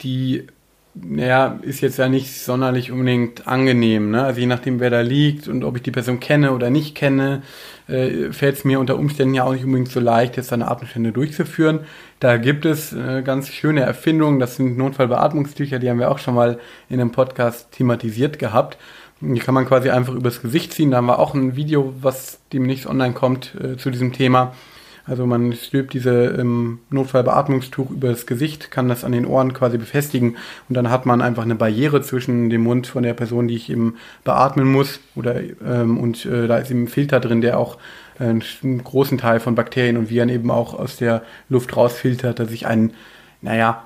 die 0.00 0.46
naja, 0.94 1.58
ist 1.62 1.80
jetzt 1.80 1.98
ja 1.98 2.08
nicht 2.08 2.40
sonderlich 2.40 2.92
unbedingt 2.92 3.48
angenehm. 3.48 4.12
Ne? 4.12 4.24
Also 4.24 4.40
je 4.40 4.46
nachdem, 4.46 4.78
wer 4.78 4.90
da 4.90 5.00
liegt 5.00 5.48
und 5.48 5.64
ob 5.64 5.76
ich 5.76 5.82
die 5.82 5.90
Person 5.90 6.20
kenne 6.20 6.52
oder 6.52 6.70
nicht 6.70 6.94
kenne, 6.94 7.42
äh, 7.88 8.32
fällt 8.32 8.56
es 8.56 8.64
mir 8.64 8.78
unter 8.78 8.96
Umständen 8.96 9.34
ja 9.34 9.44
auch 9.44 9.52
nicht 9.52 9.64
unbedingt 9.64 9.90
so 9.90 9.98
leicht, 9.98 10.36
jetzt 10.36 10.52
eine 10.52 10.70
Atemstände 10.70 11.10
durchzuführen. 11.10 11.80
Da 12.20 12.36
gibt 12.36 12.64
es 12.64 12.92
äh, 12.92 13.22
ganz 13.22 13.48
schöne 13.48 13.80
Erfindungen. 13.80 14.38
Das 14.38 14.56
sind 14.56 14.78
Notfallbeatmungstücher, 14.78 15.80
die 15.80 15.90
haben 15.90 15.98
wir 15.98 16.10
auch 16.10 16.18
schon 16.18 16.34
mal 16.34 16.60
in 16.88 17.00
einem 17.00 17.10
Podcast 17.10 17.72
thematisiert 17.72 18.38
gehabt. 18.38 18.78
Die 19.20 19.40
kann 19.40 19.54
man 19.54 19.66
quasi 19.66 19.90
einfach 19.90 20.14
übers 20.14 20.42
Gesicht 20.42 20.72
ziehen. 20.74 20.90
Da 20.90 20.98
haben 20.98 21.06
wir 21.06 21.18
auch 21.18 21.34
ein 21.34 21.56
Video, 21.56 21.92
was 22.00 22.40
demnächst 22.52 22.86
online 22.86 23.14
kommt 23.14 23.54
äh, 23.60 23.76
zu 23.76 23.90
diesem 23.90 24.12
Thema. 24.12 24.54
Also 25.06 25.26
man 25.26 25.52
stülpt 25.52 25.92
diese 25.92 26.34
ähm, 26.38 26.78
Notfallbeatmungstuch 26.88 27.90
über 27.90 28.08
das 28.08 28.26
Gesicht, 28.26 28.70
kann 28.70 28.88
das 28.88 29.04
an 29.04 29.12
den 29.12 29.26
Ohren 29.26 29.52
quasi 29.52 29.76
befestigen 29.76 30.36
und 30.68 30.76
dann 30.76 30.88
hat 30.88 31.04
man 31.04 31.20
einfach 31.20 31.42
eine 31.42 31.54
Barriere 31.54 32.00
zwischen 32.00 32.48
dem 32.48 32.62
Mund 32.62 32.86
von 32.86 33.02
der 33.02 33.12
Person, 33.12 33.46
die 33.46 33.56
ich 33.56 33.68
eben 33.68 33.96
beatmen 34.24 34.70
muss, 34.70 35.00
oder 35.14 35.40
ähm, 35.66 35.98
und 35.98 36.24
äh, 36.24 36.46
da 36.46 36.56
ist 36.56 36.70
eben 36.70 36.84
ein 36.84 36.88
Filter 36.88 37.20
drin, 37.20 37.42
der 37.42 37.58
auch 37.58 37.76
äh, 38.18 38.24
einen 38.24 38.82
großen 38.82 39.18
Teil 39.18 39.40
von 39.40 39.54
Bakterien 39.54 39.98
und 39.98 40.08
Viren 40.08 40.30
eben 40.30 40.50
auch 40.50 40.72
aus 40.72 40.96
der 40.96 41.22
Luft 41.50 41.76
rausfiltert, 41.76 42.38
dass 42.38 42.50
ich 42.50 42.66
einen, 42.66 42.94
naja, 43.42 43.84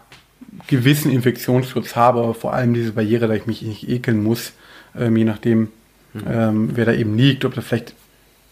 gewissen 0.69 1.11
Infektionsschutz 1.11 1.97
habe, 1.97 2.21
aber 2.21 2.35
vor 2.35 2.53
allem 2.55 2.75
diese 2.75 2.93
Barriere, 2.93 3.27
dass 3.27 3.39
ich 3.39 3.47
mich 3.47 3.63
nicht 3.63 3.89
ekeln 3.89 4.23
muss, 4.23 4.53
ähm, 4.97 5.17
je 5.17 5.25
nachdem, 5.25 5.69
mhm. 6.15 6.23
ähm, 6.29 6.71
wer 6.75 6.85
da 6.85 6.93
eben 6.93 7.17
liegt, 7.17 7.45
ob 7.45 7.55
das 7.55 7.65
vielleicht 7.65 7.95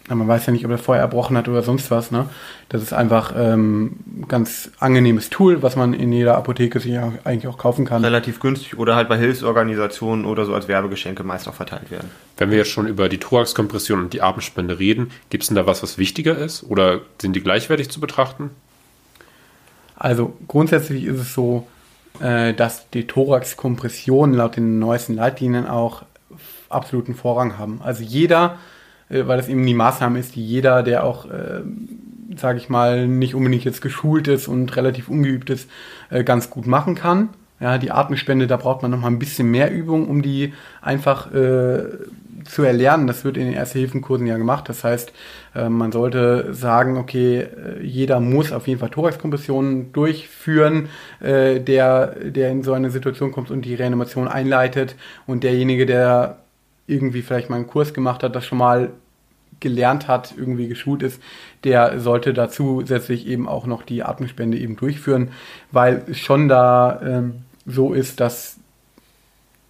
man 0.09 0.29
weiß 0.29 0.47
ja 0.47 0.53
nicht, 0.53 0.65
ob 0.65 0.71
er 0.71 0.79
vorher 0.79 1.03
erbrochen 1.03 1.37
hat 1.37 1.49
oder 1.49 1.63
sonst 1.63 1.91
was. 1.91 2.11
Ne? 2.11 2.29
Das 2.69 2.83
ist 2.83 2.93
einfach 2.93 3.35
ähm, 3.37 3.97
ganz 4.29 4.71
angenehmes 4.79 5.31
Tool, 5.31 5.63
was 5.63 5.75
man 5.75 5.95
in 5.95 6.13
jeder 6.13 6.37
Apotheke 6.37 6.79
sich 6.79 6.97
eigentlich 6.97 7.49
auch 7.49 7.59
kaufen 7.59 7.85
kann. 7.85 8.05
Relativ 8.05 8.39
günstig 8.39 8.79
oder 8.79 8.95
halt 8.95 9.09
bei 9.09 9.19
Hilfsorganisationen 9.19 10.25
oder 10.25 10.45
so 10.45 10.55
als 10.55 10.69
Werbegeschenke 10.69 11.25
meist 11.25 11.49
auch 11.49 11.55
verteilt 11.55 11.91
werden. 11.91 12.11
Wenn 12.37 12.51
wir 12.51 12.59
jetzt 12.59 12.71
schon 12.71 12.87
über 12.87 13.09
die 13.09 13.19
Thoraxkompression 13.19 13.99
und 13.99 14.13
die 14.13 14.23
Atemspende 14.23 14.79
reden, 14.79 15.11
gibt 15.31 15.43
es 15.43 15.49
denn 15.49 15.57
da 15.57 15.67
was, 15.67 15.83
was 15.83 15.99
wichtiger 15.99 16.39
ist 16.39 16.63
oder 16.63 17.01
sind 17.21 17.35
die 17.35 17.43
gleichwertig 17.43 17.91
zu 17.91 18.01
betrachten? 18.01 18.51
Also 19.97 20.37
grundsätzlich 20.47 21.05
ist 21.05 21.21
es 21.21 21.35
so, 21.35 21.67
äh, 22.21 22.55
dass 22.55 22.89
die 22.91 23.07
Thoraxkompression 23.07 24.35
laut 24.35 24.57
den 24.57 24.79
neuesten 24.79 25.15
Leitlinien 25.15 25.67
auch 25.67 26.03
absoluten 26.69 27.15
Vorrang 27.15 27.59
haben. 27.59 27.81
Also 27.83 28.03
jeder, 28.03 28.59
weil 29.09 29.37
das 29.37 29.49
eben 29.49 29.65
die 29.65 29.75
Maßnahme 29.75 30.19
ist, 30.19 30.35
die 30.35 30.45
jeder, 30.45 30.83
der 30.83 31.05
auch, 31.05 31.27
äh, 31.27 31.63
sage 32.37 32.59
ich 32.59 32.69
mal, 32.69 33.07
nicht 33.07 33.35
unbedingt 33.35 33.65
jetzt 33.65 33.81
geschult 33.83 34.29
ist 34.29 34.49
und 34.49 34.77
relativ 34.77 35.09
ungeübt 35.09 35.51
ist, 35.51 35.71
äh, 36.11 36.25
ganz 36.25 36.51
gut 36.51 36.67
machen 36.67 36.95
kann. 36.95 37.31
Ja, 37.59 37.79
die 37.79 37.91
Atemspende, 37.91 38.47
da 38.47 38.59
braucht 38.59 38.83
man 38.83 38.91
noch 38.91 39.01
mal 39.01 39.09
ein 39.09 39.19
bisschen 39.19 39.51
mehr 39.51 39.73
Übung, 39.73 40.09
um 40.09 40.21
die 40.21 40.53
einfach 40.83 41.33
äh, 41.33 41.85
zu 42.45 42.63
erlernen. 42.63 43.07
Das 43.07 43.25
wird 43.25 43.39
in 43.39 43.47
den 43.47 43.55
Erste-Hilfen-Kursen 43.55 44.27
ja 44.27 44.37
gemacht. 44.37 44.69
Das 44.69 44.85
heißt, 44.85 45.13
äh, 45.55 45.69
man 45.69 45.91
sollte 45.93 46.53
sagen, 46.53 46.99
okay, 46.99 47.41
äh, 47.41 47.83
jeder 47.83 48.21
muss 48.21 48.53
auf 48.53 48.67
jeden 48.69 48.81
Fall 48.81 48.91
Thoraxkompressionen 48.91 49.93
durchführen, 49.93 50.89
äh, 51.21 51.61
der, 51.61 52.15
der 52.31 52.51
in 52.51 52.63
so 52.63 52.75
eine 52.75 52.91
Situation 52.91 53.33
kommt 53.33 53.51
und 53.51 53.63
die 53.63 53.75
Reanimation 53.75 54.29
einleitet. 54.29 54.95
Und 55.27 55.43
derjenige, 55.43 55.87
der 55.87 56.39
irgendwie 56.87 57.23
vielleicht 57.23 57.51
mal 57.51 57.57
einen 57.57 57.67
Kurs 57.67 57.95
gemacht 57.95 58.23
hat, 58.23 58.37
das 58.37 58.45
schon 58.45 58.59
mal 58.59 58.91
gelernt 59.61 60.07
hat, 60.07 60.35
irgendwie 60.37 60.69
geschult 60.69 61.03
ist, 61.03 61.21
der 61.65 61.99
sollte 61.99 62.35
da 62.35 62.51
zusätzlich 62.51 63.27
eben 63.27 63.49
auch 63.49 63.67
noch 63.67 63.83
die 63.83 64.03
Atemspende 64.03 64.59
eben 64.59 64.77
durchführen, 64.77 65.31
weil 65.73 66.15
schon 66.15 66.49
da 66.49 67.01
ähm, 67.03 67.43
so 67.65 67.95
ist, 67.95 68.21
dass 68.21 68.59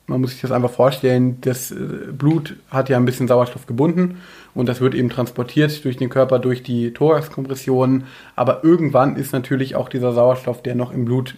man 0.08 0.20
muss 0.20 0.30
sich 0.32 0.40
das 0.40 0.52
einfach 0.52 0.70
vorstellen, 0.70 1.40
das 1.40 1.72
äh, 1.72 1.74
Blut 2.12 2.56
hat 2.70 2.88
ja 2.88 2.96
ein 2.96 3.04
bisschen 3.04 3.28
Sauerstoff 3.28 3.66
gebunden 3.66 4.20
und 4.54 4.68
das 4.68 4.80
wird 4.80 4.94
eben 4.94 5.10
transportiert 5.10 5.84
durch 5.84 5.96
den 5.96 6.10
Körper, 6.10 6.38
durch 6.38 6.62
die 6.62 6.92
Thoraxkompressionen. 6.92 8.04
Aber 8.36 8.62
irgendwann 8.62 9.16
ist 9.16 9.32
natürlich 9.32 9.74
auch 9.74 9.88
dieser 9.88 10.12
Sauerstoff, 10.12 10.62
der 10.62 10.74
noch 10.74 10.92
im 10.92 11.04
Blut 11.04 11.34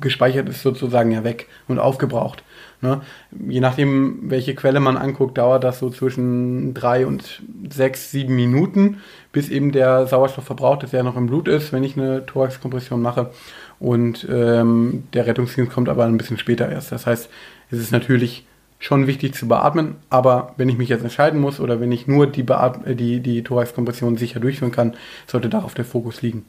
gespeichert 0.00 0.48
ist, 0.48 0.62
sozusagen 0.62 1.10
ja 1.10 1.24
weg 1.24 1.48
und 1.68 1.78
aufgebraucht. 1.78 2.42
Ne? 2.82 3.00
Je 3.48 3.60
nachdem, 3.60 4.28
welche 4.28 4.54
Quelle 4.56 4.80
man 4.80 4.96
anguckt, 4.96 5.38
dauert 5.38 5.62
das 5.62 5.78
so 5.78 5.88
zwischen 5.88 6.74
drei 6.74 7.06
und 7.06 7.42
sechs, 7.70 8.10
sieben 8.10 8.34
Minuten, 8.34 8.98
bis 9.30 9.48
eben 9.48 9.70
der 9.70 10.06
Sauerstoff 10.08 10.44
verbraucht 10.44 10.82
ist, 10.82 10.92
der 10.92 11.04
noch 11.04 11.16
im 11.16 11.28
Blut 11.28 11.46
ist, 11.46 11.72
wenn 11.72 11.84
ich 11.84 11.96
eine 11.96 12.26
Thoraxkompression 12.26 13.00
mache. 13.00 13.30
Und 13.78 14.26
ähm, 14.28 15.04
der 15.14 15.26
Rettungsdienst 15.26 15.72
kommt 15.72 15.88
aber 15.88 16.04
ein 16.04 16.18
bisschen 16.18 16.38
später 16.38 16.68
erst. 16.68 16.90
Das 16.90 17.06
heißt, 17.06 17.30
es 17.70 17.78
ist 17.78 17.92
natürlich 17.92 18.46
schon 18.80 19.06
wichtig 19.06 19.34
zu 19.36 19.46
beatmen, 19.46 19.94
aber 20.10 20.54
wenn 20.56 20.68
ich 20.68 20.76
mich 20.76 20.88
jetzt 20.88 21.04
entscheiden 21.04 21.40
muss 21.40 21.60
oder 21.60 21.80
wenn 21.80 21.92
ich 21.92 22.08
nur 22.08 22.26
die, 22.26 22.42
Beat 22.42 22.84
äh, 22.84 22.96
die, 22.96 23.20
die 23.20 23.44
Thoraxkompression 23.44 24.16
sicher 24.16 24.40
durchführen 24.40 24.72
kann, 24.72 24.96
sollte 25.28 25.48
darauf 25.48 25.74
der 25.74 25.84
Fokus 25.84 26.20
liegen. 26.20 26.44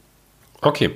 Okay, 0.61 0.91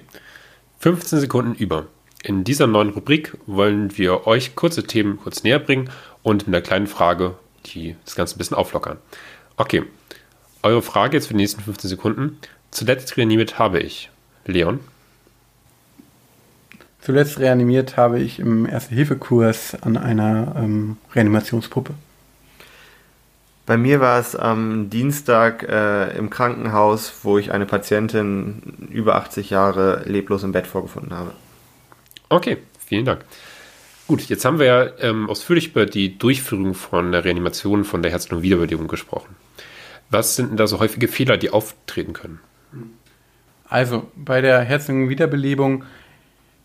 15 0.80 1.20
Sekunden 1.20 1.54
über. 1.54 1.86
In 2.28 2.44
dieser 2.44 2.68
neuen 2.68 2.90
Rubrik 2.90 3.38
wollen 3.46 3.98
wir 3.98 4.28
euch 4.28 4.54
kurze 4.54 4.84
Themen 4.84 5.18
kurz 5.18 5.44
näher 5.44 5.60
bringen 5.60 5.90
und 6.24 6.46
mit 6.46 6.54
einer 6.54 6.62
kleinen 6.62 6.88
Frage 6.88 7.36
die 7.68 7.96
das 8.04 8.16
Ganze 8.16 8.36
ein 8.36 8.38
bisschen 8.38 8.58
auflockern. 8.58 8.98
Okay, 9.56 9.84
eure 10.62 10.82
Frage 10.82 11.16
jetzt 11.16 11.28
für 11.28 11.34
die 11.36 11.40
nächsten 11.40 11.62
15 11.62 11.90
Sekunden. 11.90 12.38
Zuletzt 12.70 13.16
reanimiert 13.16 13.60
habe 13.60 13.80
ich. 13.80 14.10
Leon? 14.46 14.82
Zuletzt 17.00 17.40
reanimiert 17.40 17.96
habe 17.96 18.20
ich 18.20 18.40
im 18.40 18.66
Erste-Hilfe-Kurs 18.66 19.78
an 19.82 19.96
einer 19.96 20.54
ähm, 20.58 20.98
Reanimationspuppe. 21.16 21.94
Bei 23.66 23.78
mir 23.78 24.02
war 24.02 24.20
es 24.20 24.36
am 24.36 24.90
Dienstag 24.90 25.64
äh, 25.64 26.18
im 26.18 26.30
Krankenhaus, 26.30 27.14
wo 27.24 27.38
ich 27.38 27.54
eine 27.54 27.66
Patientin 27.66 28.90
über 28.90 29.16
80 29.16 29.50
Jahre 29.50 30.04
leblos 30.06 30.44
im 30.44 30.52
Bett 30.52 30.68
vorgefunden 30.68 31.14
habe. 31.14 31.32
Okay, 32.30 32.58
vielen 32.86 33.06
Dank. 33.06 33.26
Gut, 34.08 34.22
jetzt 34.24 34.46
haben 34.46 34.60
wir 34.60 34.66
ja 34.66 34.88
ähm, 35.00 35.30
ausführlich 35.30 35.70
über 35.70 35.86
die 35.86 36.18
Durchführung 36.18 36.74
von 36.74 37.12
der 37.12 37.26
Reanimation 37.26 37.84
von 37.84 38.02
der 38.02 38.12
Herz-Lungen-Wiederbelebung 38.12 38.88
gesprochen. 38.88 39.36
Was 40.10 40.36
sind 40.36 40.50
denn 40.50 40.58
da 40.58 40.68
so 40.68 40.80
häufige 40.80 41.08
Fehler, 41.08 41.38
die 41.38 41.50
auftreten 41.50 42.14
können? 42.14 42.40
Also 43.68 44.10
bei 44.16 44.40
der 44.42 44.62
Herz-Lungen-Wiederbelebung 44.62 45.84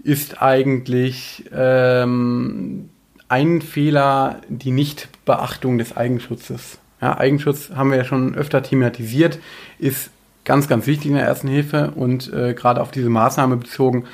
ist 0.04 0.40
eigentlich 0.40 1.44
ähm, 1.52 2.90
ein 3.28 3.60
Fehler 3.60 4.40
die 4.48 4.70
Nichtbeachtung 4.70 5.78
des 5.78 5.96
Eigenschutzes. 5.96 6.78
Ja, 7.00 7.18
Eigenschutz 7.18 7.70
haben 7.70 7.90
wir 7.90 7.98
ja 7.98 8.04
schon 8.04 8.36
öfter 8.36 8.62
thematisiert, 8.62 9.40
ist 9.78 10.10
ganz, 10.44 10.68
ganz 10.68 10.86
wichtig 10.86 11.06
in 11.06 11.14
der 11.14 11.24
ersten 11.24 11.48
Hilfe 11.48 11.92
und 11.96 12.32
äh, 12.32 12.54
gerade 12.54 12.80
auf 12.80 12.92
diese 12.92 13.08
Maßnahme 13.08 13.56
bezogen 13.56 14.04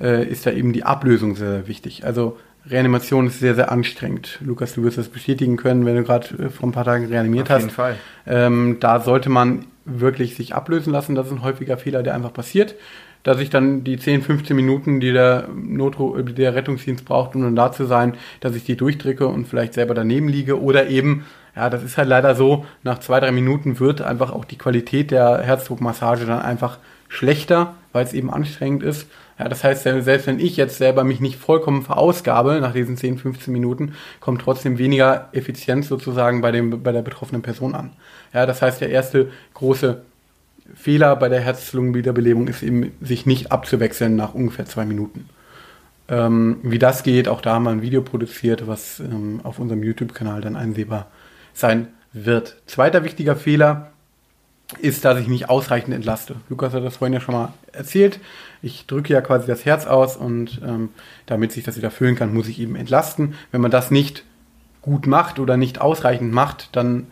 äh, 0.00 0.24
ist 0.26 0.46
da 0.46 0.52
eben 0.52 0.72
die 0.72 0.84
Ablösung 0.84 1.36
sehr, 1.36 1.50
sehr 1.50 1.68
wichtig. 1.68 2.04
Also 2.04 2.36
Reanimation 2.68 3.28
ist 3.28 3.40
sehr, 3.40 3.54
sehr 3.54 3.70
anstrengend. 3.70 4.38
Lukas, 4.44 4.74
du 4.74 4.82
wirst 4.82 4.98
das 4.98 5.08
bestätigen 5.08 5.56
können, 5.56 5.86
wenn 5.86 5.96
du 5.96 6.02
gerade 6.02 6.28
äh, 6.38 6.50
vor 6.50 6.68
ein 6.68 6.72
paar 6.72 6.84
Tagen 6.84 7.06
reanimiert 7.06 7.46
Auf 7.46 7.56
hast. 7.56 7.62
jeden 7.62 7.74
Fall. 7.74 7.96
Ähm, 8.26 8.78
da 8.80 9.00
sollte 9.00 9.28
man 9.30 9.66
wirklich 9.84 10.34
sich 10.34 10.54
ablösen 10.54 10.92
lassen. 10.92 11.14
Das 11.14 11.26
ist 11.26 11.32
ein 11.32 11.42
häufiger 11.42 11.76
Fehler, 11.76 12.02
der 12.02 12.14
einfach 12.14 12.32
passiert 12.32 12.74
dass 13.26 13.40
ich 13.40 13.50
dann 13.50 13.82
die 13.82 13.98
10, 13.98 14.22
15 14.22 14.54
Minuten, 14.54 15.00
die 15.00 15.12
der, 15.12 15.48
Notru 15.52 16.22
der 16.22 16.54
Rettungsdienst 16.54 17.04
braucht, 17.04 17.34
um 17.34 17.42
dann 17.42 17.56
da 17.56 17.72
zu 17.72 17.84
sein, 17.84 18.14
dass 18.38 18.54
ich 18.54 18.62
die 18.62 18.76
durchdrücke 18.76 19.26
und 19.26 19.48
vielleicht 19.48 19.74
selber 19.74 19.94
daneben 19.94 20.28
liege 20.28 20.62
oder 20.62 20.88
eben, 20.88 21.26
ja, 21.56 21.70
das 21.70 21.82
ist 21.82 21.96
halt 21.96 22.08
leider 22.08 22.34
so, 22.34 22.66
nach 22.82 22.98
zwei, 22.98 23.18
drei 23.18 23.32
Minuten 23.32 23.80
wird 23.80 24.02
einfach 24.02 24.30
auch 24.30 24.44
die 24.44 24.58
Qualität 24.58 25.10
der 25.10 25.40
Herzdruckmassage 25.42 26.26
dann 26.26 26.42
einfach 26.42 26.78
schlechter, 27.08 27.74
weil 27.92 28.04
es 28.04 28.12
eben 28.12 28.30
anstrengend 28.30 28.82
ist. 28.82 29.06
Ja, 29.38 29.48
das 29.48 29.64
heißt, 29.64 29.82
selbst 29.82 30.26
wenn 30.26 30.38
ich 30.38 30.56
jetzt 30.56 30.78
selber 30.78 31.04
mich 31.04 31.20
nicht 31.20 31.38
vollkommen 31.38 31.82
verausgabe 31.82 32.60
nach 32.60 32.72
diesen 32.72 32.96
10, 32.96 33.18
15 33.18 33.52
Minuten, 33.52 33.94
kommt 34.20 34.42
trotzdem 34.42 34.78
weniger 34.78 35.28
Effizienz 35.32 35.88
sozusagen 35.88 36.42
bei, 36.42 36.52
dem, 36.52 36.82
bei 36.82 36.92
der 36.92 37.02
betroffenen 37.02 37.42
Person 37.42 37.74
an. 37.74 37.90
Ja, 38.34 38.44
das 38.44 38.60
heißt, 38.60 38.80
der 38.80 38.90
erste 38.90 39.30
große 39.54 40.02
Fehler 40.74 41.16
bei 41.16 41.28
der 41.28 41.40
Herz-Lungen-Wiederbelebung 41.40 42.48
ist 42.48 42.62
eben, 42.62 42.92
sich 43.00 43.24
nicht 43.24 43.52
abzuwechseln 43.52 44.16
nach 44.16 44.34
ungefähr 44.34 44.66
zwei 44.66 44.84
Minuten. 44.84 45.28
Ähm, 46.08 46.58
wie 46.62 46.78
das 46.78 47.02
geht, 47.02 47.28
auch 47.28 47.40
da 47.40 47.54
haben 47.54 47.64
wir 47.64 47.70
ein 47.70 47.82
Video 47.82 48.02
produziert, 48.02 48.66
was 48.66 49.00
ähm, 49.00 49.40
auf 49.42 49.58
unserem 49.58 49.82
YouTube-Kanal 49.82 50.40
dann 50.40 50.56
einsehbar 50.56 51.08
sein 51.56 51.88
wird. 52.12 52.56
Zweiter 52.66 53.02
wichtiger 53.02 53.34
Fehler 53.34 53.90
ist, 54.80 55.04
dass 55.04 55.18
ich 55.18 55.28
nicht 55.28 55.48
ausreichend 55.48 55.94
entlaste. 55.94 56.36
Lukas 56.48 56.72
hat 56.72 56.84
das 56.84 56.96
vorhin 56.96 57.14
ja 57.14 57.20
schon 57.20 57.34
mal 57.34 57.52
erzählt. 57.72 58.20
Ich 58.62 58.86
drücke 58.86 59.12
ja 59.12 59.20
quasi 59.20 59.46
das 59.46 59.64
Herz 59.64 59.86
aus 59.86 60.16
und 60.16 60.60
ähm, 60.64 60.90
damit 61.26 61.52
sich 61.52 61.64
das 61.64 61.76
wieder 61.76 61.90
füllen 61.90 62.16
kann, 62.16 62.34
muss 62.34 62.48
ich 62.48 62.58
eben 62.58 62.76
entlasten. 62.76 63.34
Wenn 63.52 63.60
man 63.60 63.70
das 63.70 63.90
nicht 63.90 64.24
gut 64.82 65.06
macht 65.06 65.38
oder 65.38 65.56
nicht 65.56 65.80
ausreichend 65.80 66.32
macht, 66.32 66.70
dann 66.72 67.06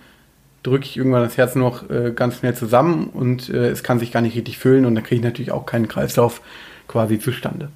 drücke 0.63 0.85
ich 0.85 0.97
irgendwann 0.97 1.23
das 1.23 1.37
Herz 1.37 1.55
noch 1.55 1.89
äh, 1.91 2.13
ganz 2.15 2.39
schnell 2.39 2.55
zusammen 2.55 3.09
und 3.09 3.51
äh, 3.51 3.69
es 3.69 3.83
kann 3.83 3.99
sich 3.99 4.11
gar 4.11 4.23
nicht 4.23 4.37
richtig 4.37 4.59
füllen 4.59 4.85
und 4.85 4.95
dann 4.95 5.05
kriege 5.05 5.17
ich 5.17 5.25
natürlich 5.25 5.53
auch 5.53 5.67
keinen 5.67 5.89
Kreislauf 5.89 6.41
quasi 6.89 7.19
zustande. 7.19 7.71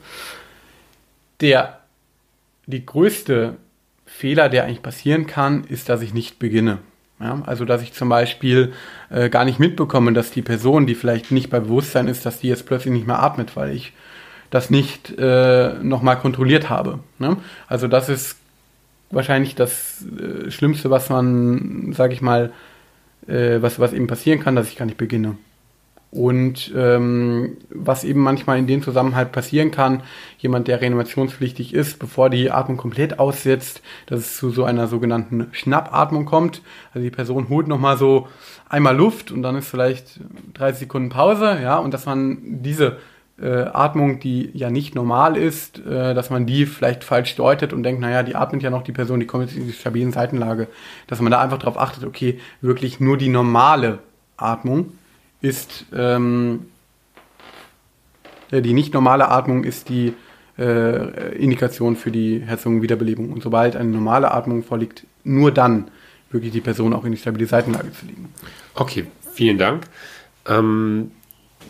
Der, 1.40 1.80
die 2.66 2.84
größte 2.84 3.56
Fehler, 4.18 4.48
der 4.48 4.64
eigentlich 4.64 4.82
passieren 4.82 5.28
kann, 5.28 5.62
ist, 5.62 5.88
dass 5.88 6.02
ich 6.02 6.12
nicht 6.12 6.40
beginne. 6.40 6.78
Ja, 7.20 7.40
also 7.46 7.64
dass 7.64 7.82
ich 7.82 7.92
zum 7.92 8.08
Beispiel 8.08 8.72
äh, 9.10 9.28
gar 9.28 9.44
nicht 9.44 9.60
mitbekomme, 9.60 10.12
dass 10.12 10.32
die 10.32 10.42
Person, 10.42 10.88
die 10.88 10.96
vielleicht 10.96 11.30
nicht 11.30 11.50
bei 11.50 11.60
Bewusstsein 11.60 12.08
ist, 12.08 12.26
dass 12.26 12.40
die 12.40 12.48
jetzt 12.48 12.66
plötzlich 12.66 12.92
nicht 12.92 13.06
mehr 13.06 13.22
atmet, 13.22 13.54
weil 13.54 13.70
ich 13.70 13.92
das 14.50 14.70
nicht 14.70 15.16
äh, 15.18 15.74
nochmal 15.82 16.18
kontrolliert 16.18 16.68
habe. 16.68 16.98
Ne? 17.20 17.36
Also 17.68 17.86
das 17.86 18.08
ist 18.08 18.38
wahrscheinlich 19.10 19.54
das 19.54 20.04
äh, 20.04 20.50
Schlimmste, 20.50 20.90
was 20.90 21.10
man, 21.10 21.92
sage 21.92 22.12
ich 22.12 22.20
mal, 22.20 22.52
äh, 23.28 23.62
was, 23.62 23.78
was 23.78 23.92
eben 23.92 24.08
passieren 24.08 24.40
kann, 24.40 24.56
dass 24.56 24.68
ich 24.68 24.76
gar 24.76 24.86
nicht 24.86 24.98
beginne. 24.98 25.36
Und 26.10 26.72
ähm, 26.74 27.58
was 27.68 28.02
eben 28.02 28.20
manchmal 28.20 28.58
in 28.58 28.66
dem 28.66 28.82
Zusammenhang 28.82 29.30
passieren 29.30 29.70
kann, 29.70 30.02
jemand, 30.38 30.66
der 30.66 30.80
reanimationspflichtig 30.80 31.74
ist, 31.74 31.98
bevor 31.98 32.30
die 32.30 32.50
Atmung 32.50 32.78
komplett 32.78 33.18
aussetzt, 33.18 33.82
dass 34.06 34.20
es 34.20 34.36
zu 34.38 34.50
so 34.50 34.64
einer 34.64 34.86
sogenannten 34.86 35.48
Schnappatmung 35.52 36.24
kommt. 36.24 36.62
Also 36.94 37.04
die 37.04 37.10
Person 37.10 37.50
holt 37.50 37.68
nochmal 37.68 37.98
so 37.98 38.26
einmal 38.70 38.96
Luft 38.96 39.30
und 39.30 39.42
dann 39.42 39.56
ist 39.56 39.68
vielleicht 39.68 40.20
30 40.54 40.80
Sekunden 40.80 41.10
Pause, 41.10 41.58
ja, 41.62 41.76
und 41.76 41.92
dass 41.92 42.06
man 42.06 42.38
diese 42.62 42.96
äh, 43.40 43.66
Atmung, 43.72 44.18
die 44.18 44.50
ja 44.54 44.70
nicht 44.70 44.94
normal 44.94 45.36
ist, 45.36 45.78
äh, 45.78 46.14
dass 46.14 46.30
man 46.30 46.46
die 46.46 46.64
vielleicht 46.64 47.04
falsch 47.04 47.36
deutet 47.36 47.74
und 47.74 47.82
denkt, 47.82 48.00
naja, 48.00 48.22
die 48.22 48.34
atmet 48.34 48.62
ja 48.62 48.70
noch 48.70 48.82
die 48.82 48.92
Person, 48.92 49.20
die 49.20 49.26
kommt 49.26 49.44
jetzt 49.44 49.56
in 49.56 49.66
die 49.66 49.72
stabilen 49.72 50.12
Seitenlage, 50.12 50.68
dass 51.06 51.20
man 51.20 51.30
da 51.30 51.40
einfach 51.40 51.58
darauf 51.58 51.78
achtet, 51.78 52.04
okay, 52.04 52.40
wirklich 52.62 52.98
nur 52.98 53.18
die 53.18 53.28
normale 53.28 53.98
Atmung 54.38 54.92
ist, 55.40 55.86
ähm, 55.94 56.66
die 58.50 58.72
nicht 58.72 58.94
normale 58.94 59.28
Atmung 59.28 59.64
ist 59.64 59.88
die 59.88 60.14
äh, 60.58 61.36
Indikation 61.36 61.96
für 61.96 62.10
die 62.10 62.40
Herz-Lungen-Wiederbelebung. 62.40 63.30
Und 63.30 63.42
sobald 63.42 63.76
eine 63.76 63.90
normale 63.90 64.30
Atmung 64.32 64.62
vorliegt, 64.62 65.04
nur 65.24 65.52
dann 65.52 65.90
wirklich 66.30 66.52
die 66.52 66.60
Person 66.60 66.92
auch 66.92 67.04
in 67.04 67.12
die 67.12 67.18
stabile 67.18 67.46
Seitenlage 67.46 67.92
zu 67.92 68.06
liegen. 68.06 68.32
Okay, 68.74 69.06
vielen 69.32 69.58
Dank. 69.58 69.84
Ähm, 70.46 71.12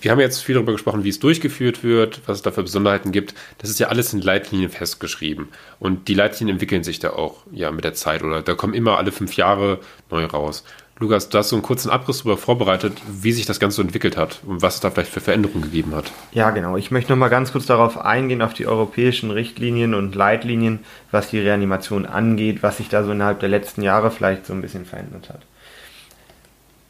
Wir 0.01 0.13
haben 0.13 0.21
jetzt 0.21 0.45
viel 0.45 0.55
darüber 0.55 0.73
gesprochen, 0.73 1.03
wie 1.03 1.09
es 1.09 1.19
durchgeführt 1.19 1.83
wird, 1.83 2.21
was 2.27 2.37
es 2.39 2.43
da 2.43 2.53
für 2.53 2.63
Besonderheiten 2.63 3.11
gibt. 3.11 3.35
Das 3.59 3.69
ist 3.69 3.81
ja 3.81 3.89
alles 3.89 4.13
in 4.13 4.21
Leitlinien 4.21 4.71
festgeschrieben. 4.71 5.49
Und 5.81 6.07
die 6.07 6.15
Leitlinien 6.15 6.55
entwickeln 6.55 6.85
sich 6.85 7.01
da 7.01 7.11
auch 7.11 7.43
ja 7.51 7.73
mit 7.73 7.83
der 7.83 7.95
Zeit 7.95 8.23
oder 8.23 8.43
da 8.43 8.55
kommen 8.55 8.75
immer 8.75 8.97
alle 8.99 9.11
fünf 9.11 9.37
Jahre 9.37 9.81
neu 10.11 10.25
raus. 10.27 10.63
Lukas, 11.01 11.29
du 11.29 11.39
hast 11.39 11.51
so 11.51 11.57
einen 11.57 11.63
kurzen 11.63 11.91
Abriss 11.91 12.19
darüber 12.19 12.37
vorbereitet, 12.37 13.01
wie 13.09 13.31
sich 13.31 13.47
das 13.47 13.61
Ganze 13.61 13.83
entwickelt 13.83 14.17
hat 14.17 14.41
und 14.45 14.63
was 14.63 14.75
es 14.75 14.81
da 14.81 14.91
vielleicht 14.91 15.13
für 15.13 15.21
Veränderungen 15.21 15.63
gegeben 15.63 15.95
hat. 15.95 16.11
Ja, 16.33 16.51
genau. 16.51 16.77
Ich 16.77 16.91
möchte 16.91 17.13
noch 17.13 17.19
mal 17.19 17.29
ganz 17.29 17.53
kurz 17.53 17.67
darauf 17.67 17.99
eingehen, 17.99 18.43
auf 18.43 18.53
die 18.53 18.67
europäischen 18.67 19.31
Richtlinien 19.31 19.95
und 19.95 20.17
Leitlinien, 20.17 20.81
was 21.13 21.31
die 21.31 21.39
Reanimation 21.39 22.05
angeht, 22.05 22.65
was 22.65 22.79
sich 22.79 22.89
da 22.89 23.05
so 23.05 23.13
innerhalb 23.13 23.39
der 23.39 23.49
letzten 23.49 23.83
Jahre 23.83 24.11
vielleicht 24.11 24.45
so 24.47 24.53
ein 24.53 24.61
bisschen 24.61 24.87
verändert 24.87 25.29
hat. 25.29 25.43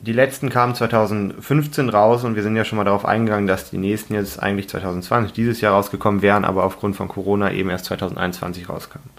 Die 0.00 0.12
letzten 0.12 0.49
kamen 0.49 0.75
2015 0.75 1.91
raus 1.91 2.25
und 2.25 2.35
wir 2.35 2.43
sind 2.43 2.57
ja 2.57 2.65
schon 2.65 2.79
mal 2.79 2.85
darauf 2.85 3.05
eingegangen, 3.05 3.47
dass 3.47 3.69
die 3.69 3.79
nächsten 3.79 4.15
jetzt 4.15 4.41
eigentlich 4.41 4.71
2020, 4.71 5.35
dieses 5.35 5.61
Jahr 5.61 5.75
rausgekommen 5.75 6.23
wären, 6.23 6.47
aber 6.47 6.65
aufgrund 6.65 6.97
von 6.97 7.09
Corona 7.09 7.53
eben 7.53 7.69
erst 7.69 7.87
2021 7.87 8.71
rauskamen. 8.71 9.11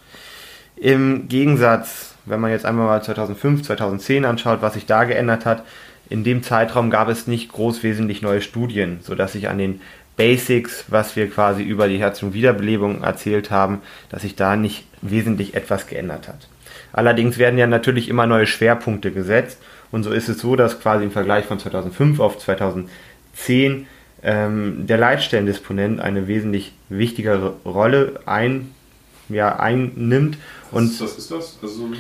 Im 0.77 1.27
Gegensatz 1.27 2.15
wenn 2.29 2.39
man 2.39 2.51
jetzt 2.51 2.65
einmal 2.65 2.88
mal 2.88 3.03
2005, 3.03 3.63
2010 3.63 4.25
anschaut, 4.25 4.62
was 4.62 4.74
sich 4.74 4.86
da 4.86 5.03
geändert 5.03 5.45
hat, 5.45 5.63
in 6.09 6.24
dem 6.24 6.43
Zeitraum 6.43 6.89
gab 6.89 7.07
es 7.09 7.27
nicht 7.27 7.51
groß 7.51 7.83
wesentlich 7.83 8.21
neue 8.21 8.41
Studien, 8.41 9.00
sodass 9.03 9.33
sich 9.33 9.48
an 9.50 9.57
den 9.57 9.81
Basics, 10.17 10.86
was 10.88 11.15
wir 11.15 11.29
quasi 11.29 11.63
über 11.63 11.88
die 11.88 12.00
Herz- 12.00 12.24
und 12.24 12.33
Wiederbelebung 12.33 13.03
erzählt 13.03 13.51
haben, 13.51 13.81
dass 14.09 14.24
sich 14.24 14.36
da 14.36 14.55
nicht 14.55 14.86
wesentlich 15.01 15.53
etwas 15.53 15.88
geändert 15.88 16.27
hat. 16.27 16.48
Allerdings 16.91 17.38
werden 17.38 17.59
ja 17.59 17.67
natürlich 17.67 18.09
immer 18.09 18.25
neue 18.25 18.48
Schwerpunkte 18.48 19.12
gesetzt 19.12 19.59
und 19.91 20.03
so 20.03 20.12
ist 20.12 20.29
es 20.29 20.39
so, 20.39 20.55
dass 20.55 20.81
quasi 20.81 21.05
im 21.05 21.12
Vergleich 21.12 21.45
von 21.45 21.59
2005 21.59 22.19
auf 22.19 22.38
2010 22.38 23.88
ähm, 24.21 24.88
der 24.88 24.98
Leitstellendisponent 24.98 26.00
eine 26.00 26.27
wesentlich 26.27 26.74
wichtigere 26.89 27.55
Rolle 27.65 28.19
ein, 28.25 28.74
ja, 29.29 29.57
einnimmt. 29.57 30.38
Und 30.71 31.00
was 31.00 31.17
ist 31.17 31.31
das? 31.31 31.57
Also 31.62 31.91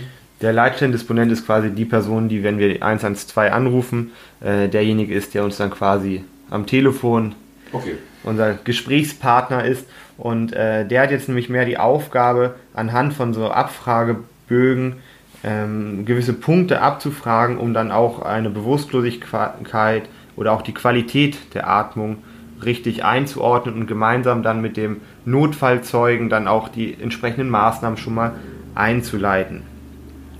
der 0.41 0.53
Leitstellendisponent 0.53 1.31
ist 1.31 1.45
quasi 1.45 1.71
die 1.71 1.85
Person, 1.85 2.29
die, 2.29 2.43
wenn 2.43 2.59
wir 2.59 2.81
112 2.81 3.51
anrufen, 3.51 4.11
äh, 4.41 4.69
derjenige 4.69 5.13
ist, 5.13 5.33
der 5.33 5.43
uns 5.43 5.57
dann 5.57 5.69
quasi 5.69 6.23
am 6.49 6.65
Telefon 6.65 7.35
okay. 7.73 7.95
unser 8.23 8.53
Gesprächspartner 8.53 9.65
ist. 9.65 9.85
Und 10.17 10.53
äh, 10.53 10.85
der 10.85 11.03
hat 11.03 11.11
jetzt 11.11 11.27
nämlich 11.27 11.49
mehr 11.49 11.65
die 11.65 11.77
Aufgabe, 11.77 12.55
anhand 12.73 13.13
von 13.13 13.33
so 13.33 13.49
Abfragebögen 13.49 14.97
ähm, 15.43 16.05
gewisse 16.05 16.33
Punkte 16.33 16.81
abzufragen, 16.81 17.57
um 17.57 17.73
dann 17.73 17.91
auch 17.91 18.21
eine 18.21 18.49
Bewusstlosigkeit 18.49 20.03
oder 20.35 20.53
auch 20.53 20.61
die 20.61 20.73
Qualität 20.73 21.37
der 21.53 21.69
Atmung 21.69 22.17
richtig 22.63 23.05
einzuordnen 23.05 23.75
und 23.75 23.87
gemeinsam 23.87 24.43
dann 24.43 24.61
mit 24.61 24.75
dem 24.75 24.97
Notfallzeugen 25.25 26.29
dann 26.29 26.47
auch 26.47 26.67
die 26.67 26.97
entsprechenden 26.99 27.49
Maßnahmen 27.49 27.97
schon 27.97 28.15
mal 28.15 28.33
einzuleiten. 28.75 29.63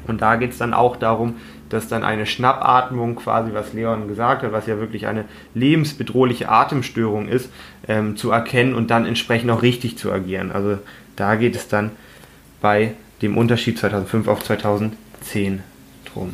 Und 0.08 0.22
da 0.22 0.36
geht 0.36 0.51
es 0.51 0.58
dann 0.58 0.74
auch 0.74 0.96
darum, 0.96 1.36
dass 1.70 1.88
dann 1.88 2.03
eine 2.03 2.25
Schnappatmung, 2.25 3.15
quasi 3.15 3.53
was 3.53 3.74
Leon 3.74 4.08
gesagt 4.08 4.44
hat, 4.44 4.51
was 4.51 4.65
ja 4.65 4.79
wirklich 4.79 5.08
eine 5.08 5.25
lebensbedrohliche 5.53 6.50
Atemstörung 6.50 7.27
ist, 7.27 7.51
ähm, 7.88 8.18
zu 8.18 8.32
erkennen 8.32 8.74
und 8.74 8.89
dann 8.89 9.06
entsprechend 9.06 9.51
auch 9.51 9.62
richtig 9.62 9.98
zu 9.98 10.12
agieren. 10.12 10.51
Also 10.51 10.79
da 11.15 11.36
geht 11.36 11.56
es 11.56 11.68
dann 11.68 11.91
bei 12.62 12.94
dem 13.22 13.38
Unterschied 13.38 13.77
2005 13.77 14.27
auf 14.27 14.44
2010 14.44 15.62
drum. 16.12 16.34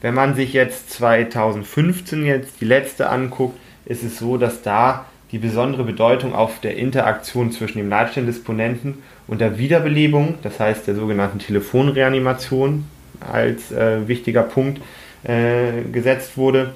Wenn 0.00 0.14
man 0.14 0.34
sich 0.34 0.52
jetzt 0.52 0.90
2015 0.90 2.26
jetzt 2.26 2.60
die 2.60 2.64
letzte 2.64 3.08
anguckt, 3.08 3.58
ist 3.84 4.02
es 4.02 4.18
so, 4.18 4.36
dass 4.36 4.62
da 4.62 5.06
die 5.32 5.38
besondere 5.38 5.84
Bedeutung 5.84 6.34
auf 6.34 6.60
der 6.60 6.76
Interaktion 6.76 7.50
zwischen 7.50 7.78
dem 7.78 7.88
Leitstellendisponenten 7.88 8.98
und 9.26 9.40
der 9.40 9.58
Wiederbelebung, 9.58 10.34
das 10.42 10.60
heißt 10.60 10.86
der 10.86 10.94
sogenannten 10.94 11.38
Telefonreanimation, 11.38 12.84
als 13.20 13.72
äh, 13.72 14.06
wichtiger 14.06 14.42
Punkt 14.42 14.80
äh, 15.24 15.82
gesetzt 15.90 16.36
wurde, 16.36 16.74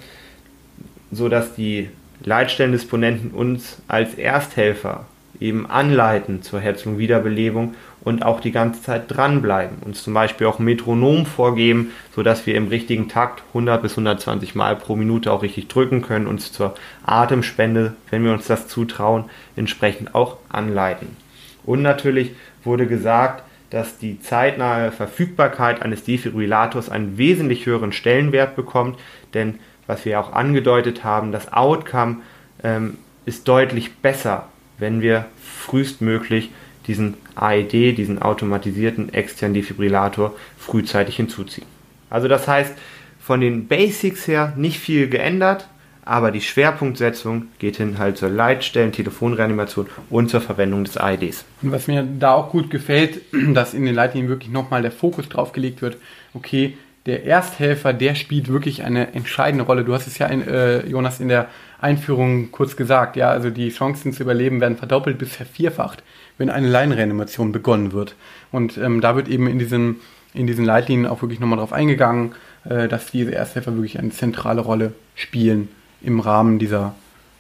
sodass 1.13 1.55
die 1.55 1.91
Leitstellendisponenten 2.23 3.31
uns 3.31 3.83
als 3.89 4.15
Ersthelfer 4.15 5.07
eben 5.41 5.69
anleiten 5.69 6.43
zur 6.43 6.61
Herz-Lungen-Wiederbelebung 6.61 7.75
und 8.03 8.25
auch 8.25 8.41
die 8.41 8.53
ganze 8.53 8.83
Zeit 8.83 9.05
dranbleiben. 9.09 9.79
Uns 9.85 10.03
zum 10.03 10.15
Beispiel 10.15 10.47
auch 10.47 10.59
Metronom 10.59 11.27
vorgeben, 11.27 11.93
sodass 12.15 12.47
wir 12.47 12.55
im 12.55 12.69
richtigen 12.69 13.09
Takt 13.09 13.43
100 13.49 13.83
bis 13.83 13.93
120 13.93 14.55
Mal 14.55 14.77
pro 14.77 14.97
Minute 14.97 15.33
auch 15.33 15.43
richtig 15.43 15.69
drücken 15.69 16.03
können, 16.03 16.27
uns 16.27 16.53
zur 16.53 16.75
Atemspende, 17.05 17.95
wenn 18.11 18.25
wir 18.25 18.33
uns 18.33 18.47
das 18.47 18.69
zutrauen, 18.69 19.25
entsprechend 19.57 20.15
auch 20.15 20.37
anleiten. 20.49 21.17
Und 21.65 21.83
natürlich 21.83 22.33
wurde 22.63 22.87
gesagt, 22.87 23.43
dass 23.71 23.99
die 23.99 24.21
zeitnahe 24.21 24.93
Verfügbarkeit 24.93 25.83
eines 25.83 26.05
Defibrillators 26.05 26.89
einen 26.89 27.19
wesentlich 27.19 27.67
höheren 27.67 27.93
Stellenwert 27.93 28.55
bekommt, 28.55 28.99
denn 29.35 29.59
was 29.87 30.05
wir 30.05 30.21
auch 30.21 30.33
angedeutet 30.33 31.05
haben, 31.05 31.33
das 31.33 31.53
Outcome 31.53 32.19
ähm, 32.63 32.99
ist 33.25 33.49
deutlich 33.49 33.97
besser, 33.97 34.49
wenn 34.79 35.01
wir 35.01 35.27
frühestmöglich 35.43 36.51
diesen 36.87 37.15
AED, 37.35 37.99
diesen 37.99 38.23
automatisierten 38.23 39.13
externen 39.13 39.55
Defibrillator, 39.55 40.35
frühzeitig 40.59 41.17
hinzuziehen. 41.17 41.67
Also 42.11 42.29
das 42.29 42.47
heißt, 42.47 42.75
von 43.19 43.41
den 43.41 43.67
Basics 43.67 44.29
her 44.29 44.53
nicht 44.57 44.79
viel 44.79 45.09
geändert, 45.09 45.67
aber 46.05 46.31
die 46.31 46.41
Schwerpunktsetzung 46.41 47.49
geht 47.59 47.79
hin 47.79 47.99
halt 47.99 48.17
zur 48.17 48.29
Leitstellen, 48.29 48.93
Telefonreanimation 48.93 49.89
und 50.09 50.31
zur 50.31 50.41
Verwendung 50.41 50.85
des 50.85 50.97
AEDs. 50.97 51.45
Und 51.63 51.73
was 51.73 51.89
mir 51.89 52.05
da 52.05 52.35
auch 52.35 52.51
gut 52.51 52.71
gefällt, 52.71 53.23
dass 53.55 53.75
in 53.75 53.85
den 53.85 53.95
Leitlinien 53.95 54.31
wirklich 54.31 54.53
nochmal 54.53 54.83
der 54.83 54.93
Fokus 54.93 55.29
drauf 55.29 55.53
gelegt 55.53 55.83
wird, 55.83 55.97
okay, 56.33 56.79
der 57.07 57.25
Ersthelfer, 57.25 57.93
der 57.93 58.15
spielt 58.15 58.49
wirklich 58.49 58.85
eine 58.85 59.15
entscheidende 59.15 59.65
Rolle. 59.65 59.85
Du 59.85 59.95
hast 59.95 60.07
es 60.07 60.19
ja, 60.19 60.27
in, 60.27 60.47
äh, 60.47 60.87
Jonas, 60.87 61.21
in 61.21 61.29
der 61.29 61.49
Einführung 61.81 62.51
kurz 62.53 62.77
gesagt, 62.77 63.17
ja, 63.17 63.31
also 63.31 63.51
die 63.51 63.71
Chancen 63.71 64.13
zu 64.13 64.23
überleben 64.23 64.61
werden 64.61 64.77
verdoppelt 64.77 65.19
bis 65.19 65.33
vervierfacht, 65.33 66.03
wenn 66.39 66.51
eine 66.51 66.69
Leinreanimation 66.69 67.53
begonnen 67.53 67.93
wird. 67.93 68.15
Und 68.53 68.79
ähm, 68.79 69.01
da 69.01 69.17
wird 69.17 69.29
eben 69.29 69.47
in 69.47 69.59
diesen, 69.59 69.97
in 70.35 70.47
diesen 70.47 70.65
Leitlinien 70.65 71.07
auch 71.07 71.23
wirklich 71.23 71.41
nochmal 71.41 71.59
drauf 71.59 71.73
eingegangen, 71.73 72.35
äh, 72.65 72.89
dass 72.89 73.11
diese 73.11 73.35
Ersthelfer 73.35 73.75
wirklich 73.75 73.99
eine 73.99 74.11
zentrale 74.11 74.61
Rolle 74.61 74.93
spielen 75.15 75.69
im 76.03 76.21
Rahmen 76.21 76.59
dieser 76.59 76.95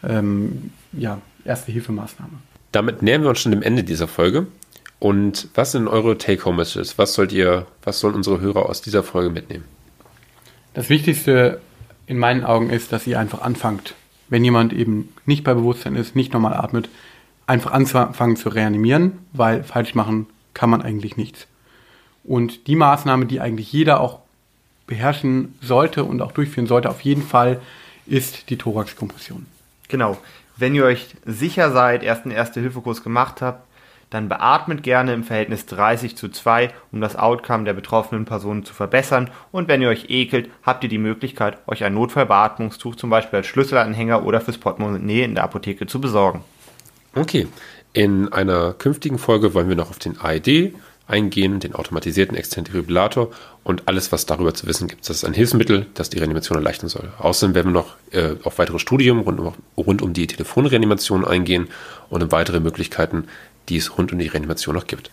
ähm, 0.06 0.70
ja, 0.92 1.18
Erste-Hilfemaßnahme. 1.44 2.32
Damit 2.72 3.02
nähern 3.02 3.22
wir 3.22 3.30
uns 3.30 3.40
schon 3.40 3.52
dem 3.52 3.62
Ende 3.62 3.84
dieser 3.84 4.08
Folge. 4.08 4.46
Und 4.98 5.48
was 5.54 5.72
sind 5.72 5.88
eure 5.88 6.18
Take-Home-Messages? 6.18 6.98
Was 6.98 7.14
sollt 7.14 7.32
ihr, 7.32 7.66
was 7.84 8.00
sollen 8.00 8.14
unsere 8.14 8.40
Hörer 8.40 8.68
aus 8.68 8.80
dieser 8.80 9.02
Folge 9.02 9.30
mitnehmen? 9.30 9.64
Das 10.74 10.88
Wichtigste 10.88 11.60
in 12.06 12.18
meinen 12.18 12.44
Augen 12.44 12.70
ist, 12.70 12.92
dass 12.92 13.06
ihr 13.06 13.18
einfach 13.18 13.42
anfangt. 13.42 13.94
Wenn 14.28 14.44
jemand 14.44 14.72
eben 14.72 15.12
nicht 15.24 15.44
bei 15.44 15.54
Bewusstsein 15.54 15.96
ist, 15.96 16.16
nicht 16.16 16.32
normal 16.32 16.54
atmet, 16.54 16.88
einfach 17.46 17.72
anfangen 17.72 18.36
zu 18.36 18.48
reanimieren, 18.48 19.18
weil 19.32 19.62
falsch 19.62 19.94
machen 19.94 20.26
kann 20.54 20.70
man 20.70 20.82
eigentlich 20.82 21.16
nichts. 21.16 21.46
Und 22.24 22.66
die 22.66 22.76
Maßnahme, 22.76 23.26
die 23.26 23.40
eigentlich 23.40 23.72
jeder 23.72 24.00
auch 24.00 24.20
beherrschen 24.86 25.54
sollte 25.60 26.04
und 26.04 26.22
auch 26.22 26.32
durchführen 26.32 26.66
sollte, 26.66 26.90
auf 26.90 27.02
jeden 27.02 27.22
Fall 27.22 27.60
ist 28.06 28.50
die 28.50 28.56
Thoraxkompression. 28.56 29.46
Genau. 29.88 30.16
Wenn 30.56 30.74
ihr 30.74 30.84
euch 30.84 31.08
sicher 31.24 31.70
seid, 31.70 32.02
erst 32.02 32.24
einen 32.24 32.34
Erste-Hilfe-Kurs 32.34 33.02
gemacht 33.02 33.42
habt, 33.42 33.66
dann 34.10 34.28
beatmet 34.28 34.82
gerne 34.82 35.14
im 35.14 35.24
Verhältnis 35.24 35.66
30 35.66 36.16
zu 36.16 36.28
2, 36.28 36.70
um 36.92 37.00
das 37.00 37.16
Outcome 37.16 37.64
der 37.64 37.72
betroffenen 37.72 38.24
Personen 38.24 38.64
zu 38.64 38.72
verbessern. 38.72 39.30
Und 39.52 39.68
wenn 39.68 39.82
ihr 39.82 39.88
euch 39.88 40.06
ekelt, 40.08 40.50
habt 40.62 40.84
ihr 40.84 40.90
die 40.90 40.98
Möglichkeit, 40.98 41.58
euch 41.66 41.84
ein 41.84 41.94
Notfallbeatmungstuch 41.94 42.96
zum 42.96 43.10
Beispiel 43.10 43.38
als 43.38 43.46
Schlüsselanhänger 43.46 44.24
oder 44.24 44.40
fürs 44.40 44.58
Portemonnaie 44.58 45.22
in 45.22 45.34
der 45.34 45.44
Apotheke 45.44 45.86
zu 45.86 46.00
besorgen. 46.00 46.44
Okay, 47.14 47.48
in 47.92 48.32
einer 48.32 48.74
künftigen 48.74 49.18
Folge 49.18 49.54
wollen 49.54 49.68
wir 49.68 49.76
noch 49.76 49.90
auf 49.90 49.98
den 49.98 50.20
AED 50.20 50.74
eingehen, 51.08 51.60
den 51.60 51.74
automatisierten 51.74 52.36
Defibrillator 52.36 53.30
und 53.62 53.86
alles, 53.86 54.12
was 54.12 54.26
darüber 54.26 54.54
zu 54.54 54.66
wissen 54.66 54.88
gibt. 54.88 55.08
Das 55.08 55.16
ist 55.16 55.24
ein 55.24 55.34
Hilfsmittel, 55.34 55.86
das 55.94 56.10
die 56.10 56.18
Reanimation 56.18 56.58
erleichtern 56.58 56.88
soll. 56.88 57.12
Außerdem 57.18 57.54
werden 57.54 57.68
wir 57.68 57.80
noch 57.80 57.94
äh, 58.10 58.34
auf 58.42 58.58
weitere 58.58 58.78
Studien 58.78 59.20
rund 59.20 59.40
um, 59.40 59.54
rund 59.76 60.02
um 60.02 60.12
die 60.12 60.26
Telefonreanimation 60.26 61.24
eingehen 61.24 61.68
und 62.10 62.22
um 62.22 62.32
weitere 62.32 62.60
Möglichkeiten, 62.60 63.28
die 63.68 63.76
es 63.76 63.96
rund 63.96 64.12
um 64.12 64.18
die 64.18 64.28
Reanimation 64.28 64.74
noch 64.74 64.86
gibt. 64.86 65.10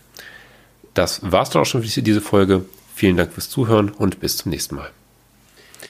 Das 0.94 1.20
war's 1.32 1.50
dann 1.50 1.64
auch 1.64 1.66
schon 1.66 1.84
für 1.84 2.02
diese 2.02 2.22
Folge. 2.22 2.66
Vielen 2.96 3.18
Dank 3.18 3.34
fürs 3.34 3.50
Zuhören 3.50 3.90
und 3.90 4.20
bis 4.20 4.38
zum 4.38 4.52
nächsten 4.52 4.76
Mal. 4.76 4.92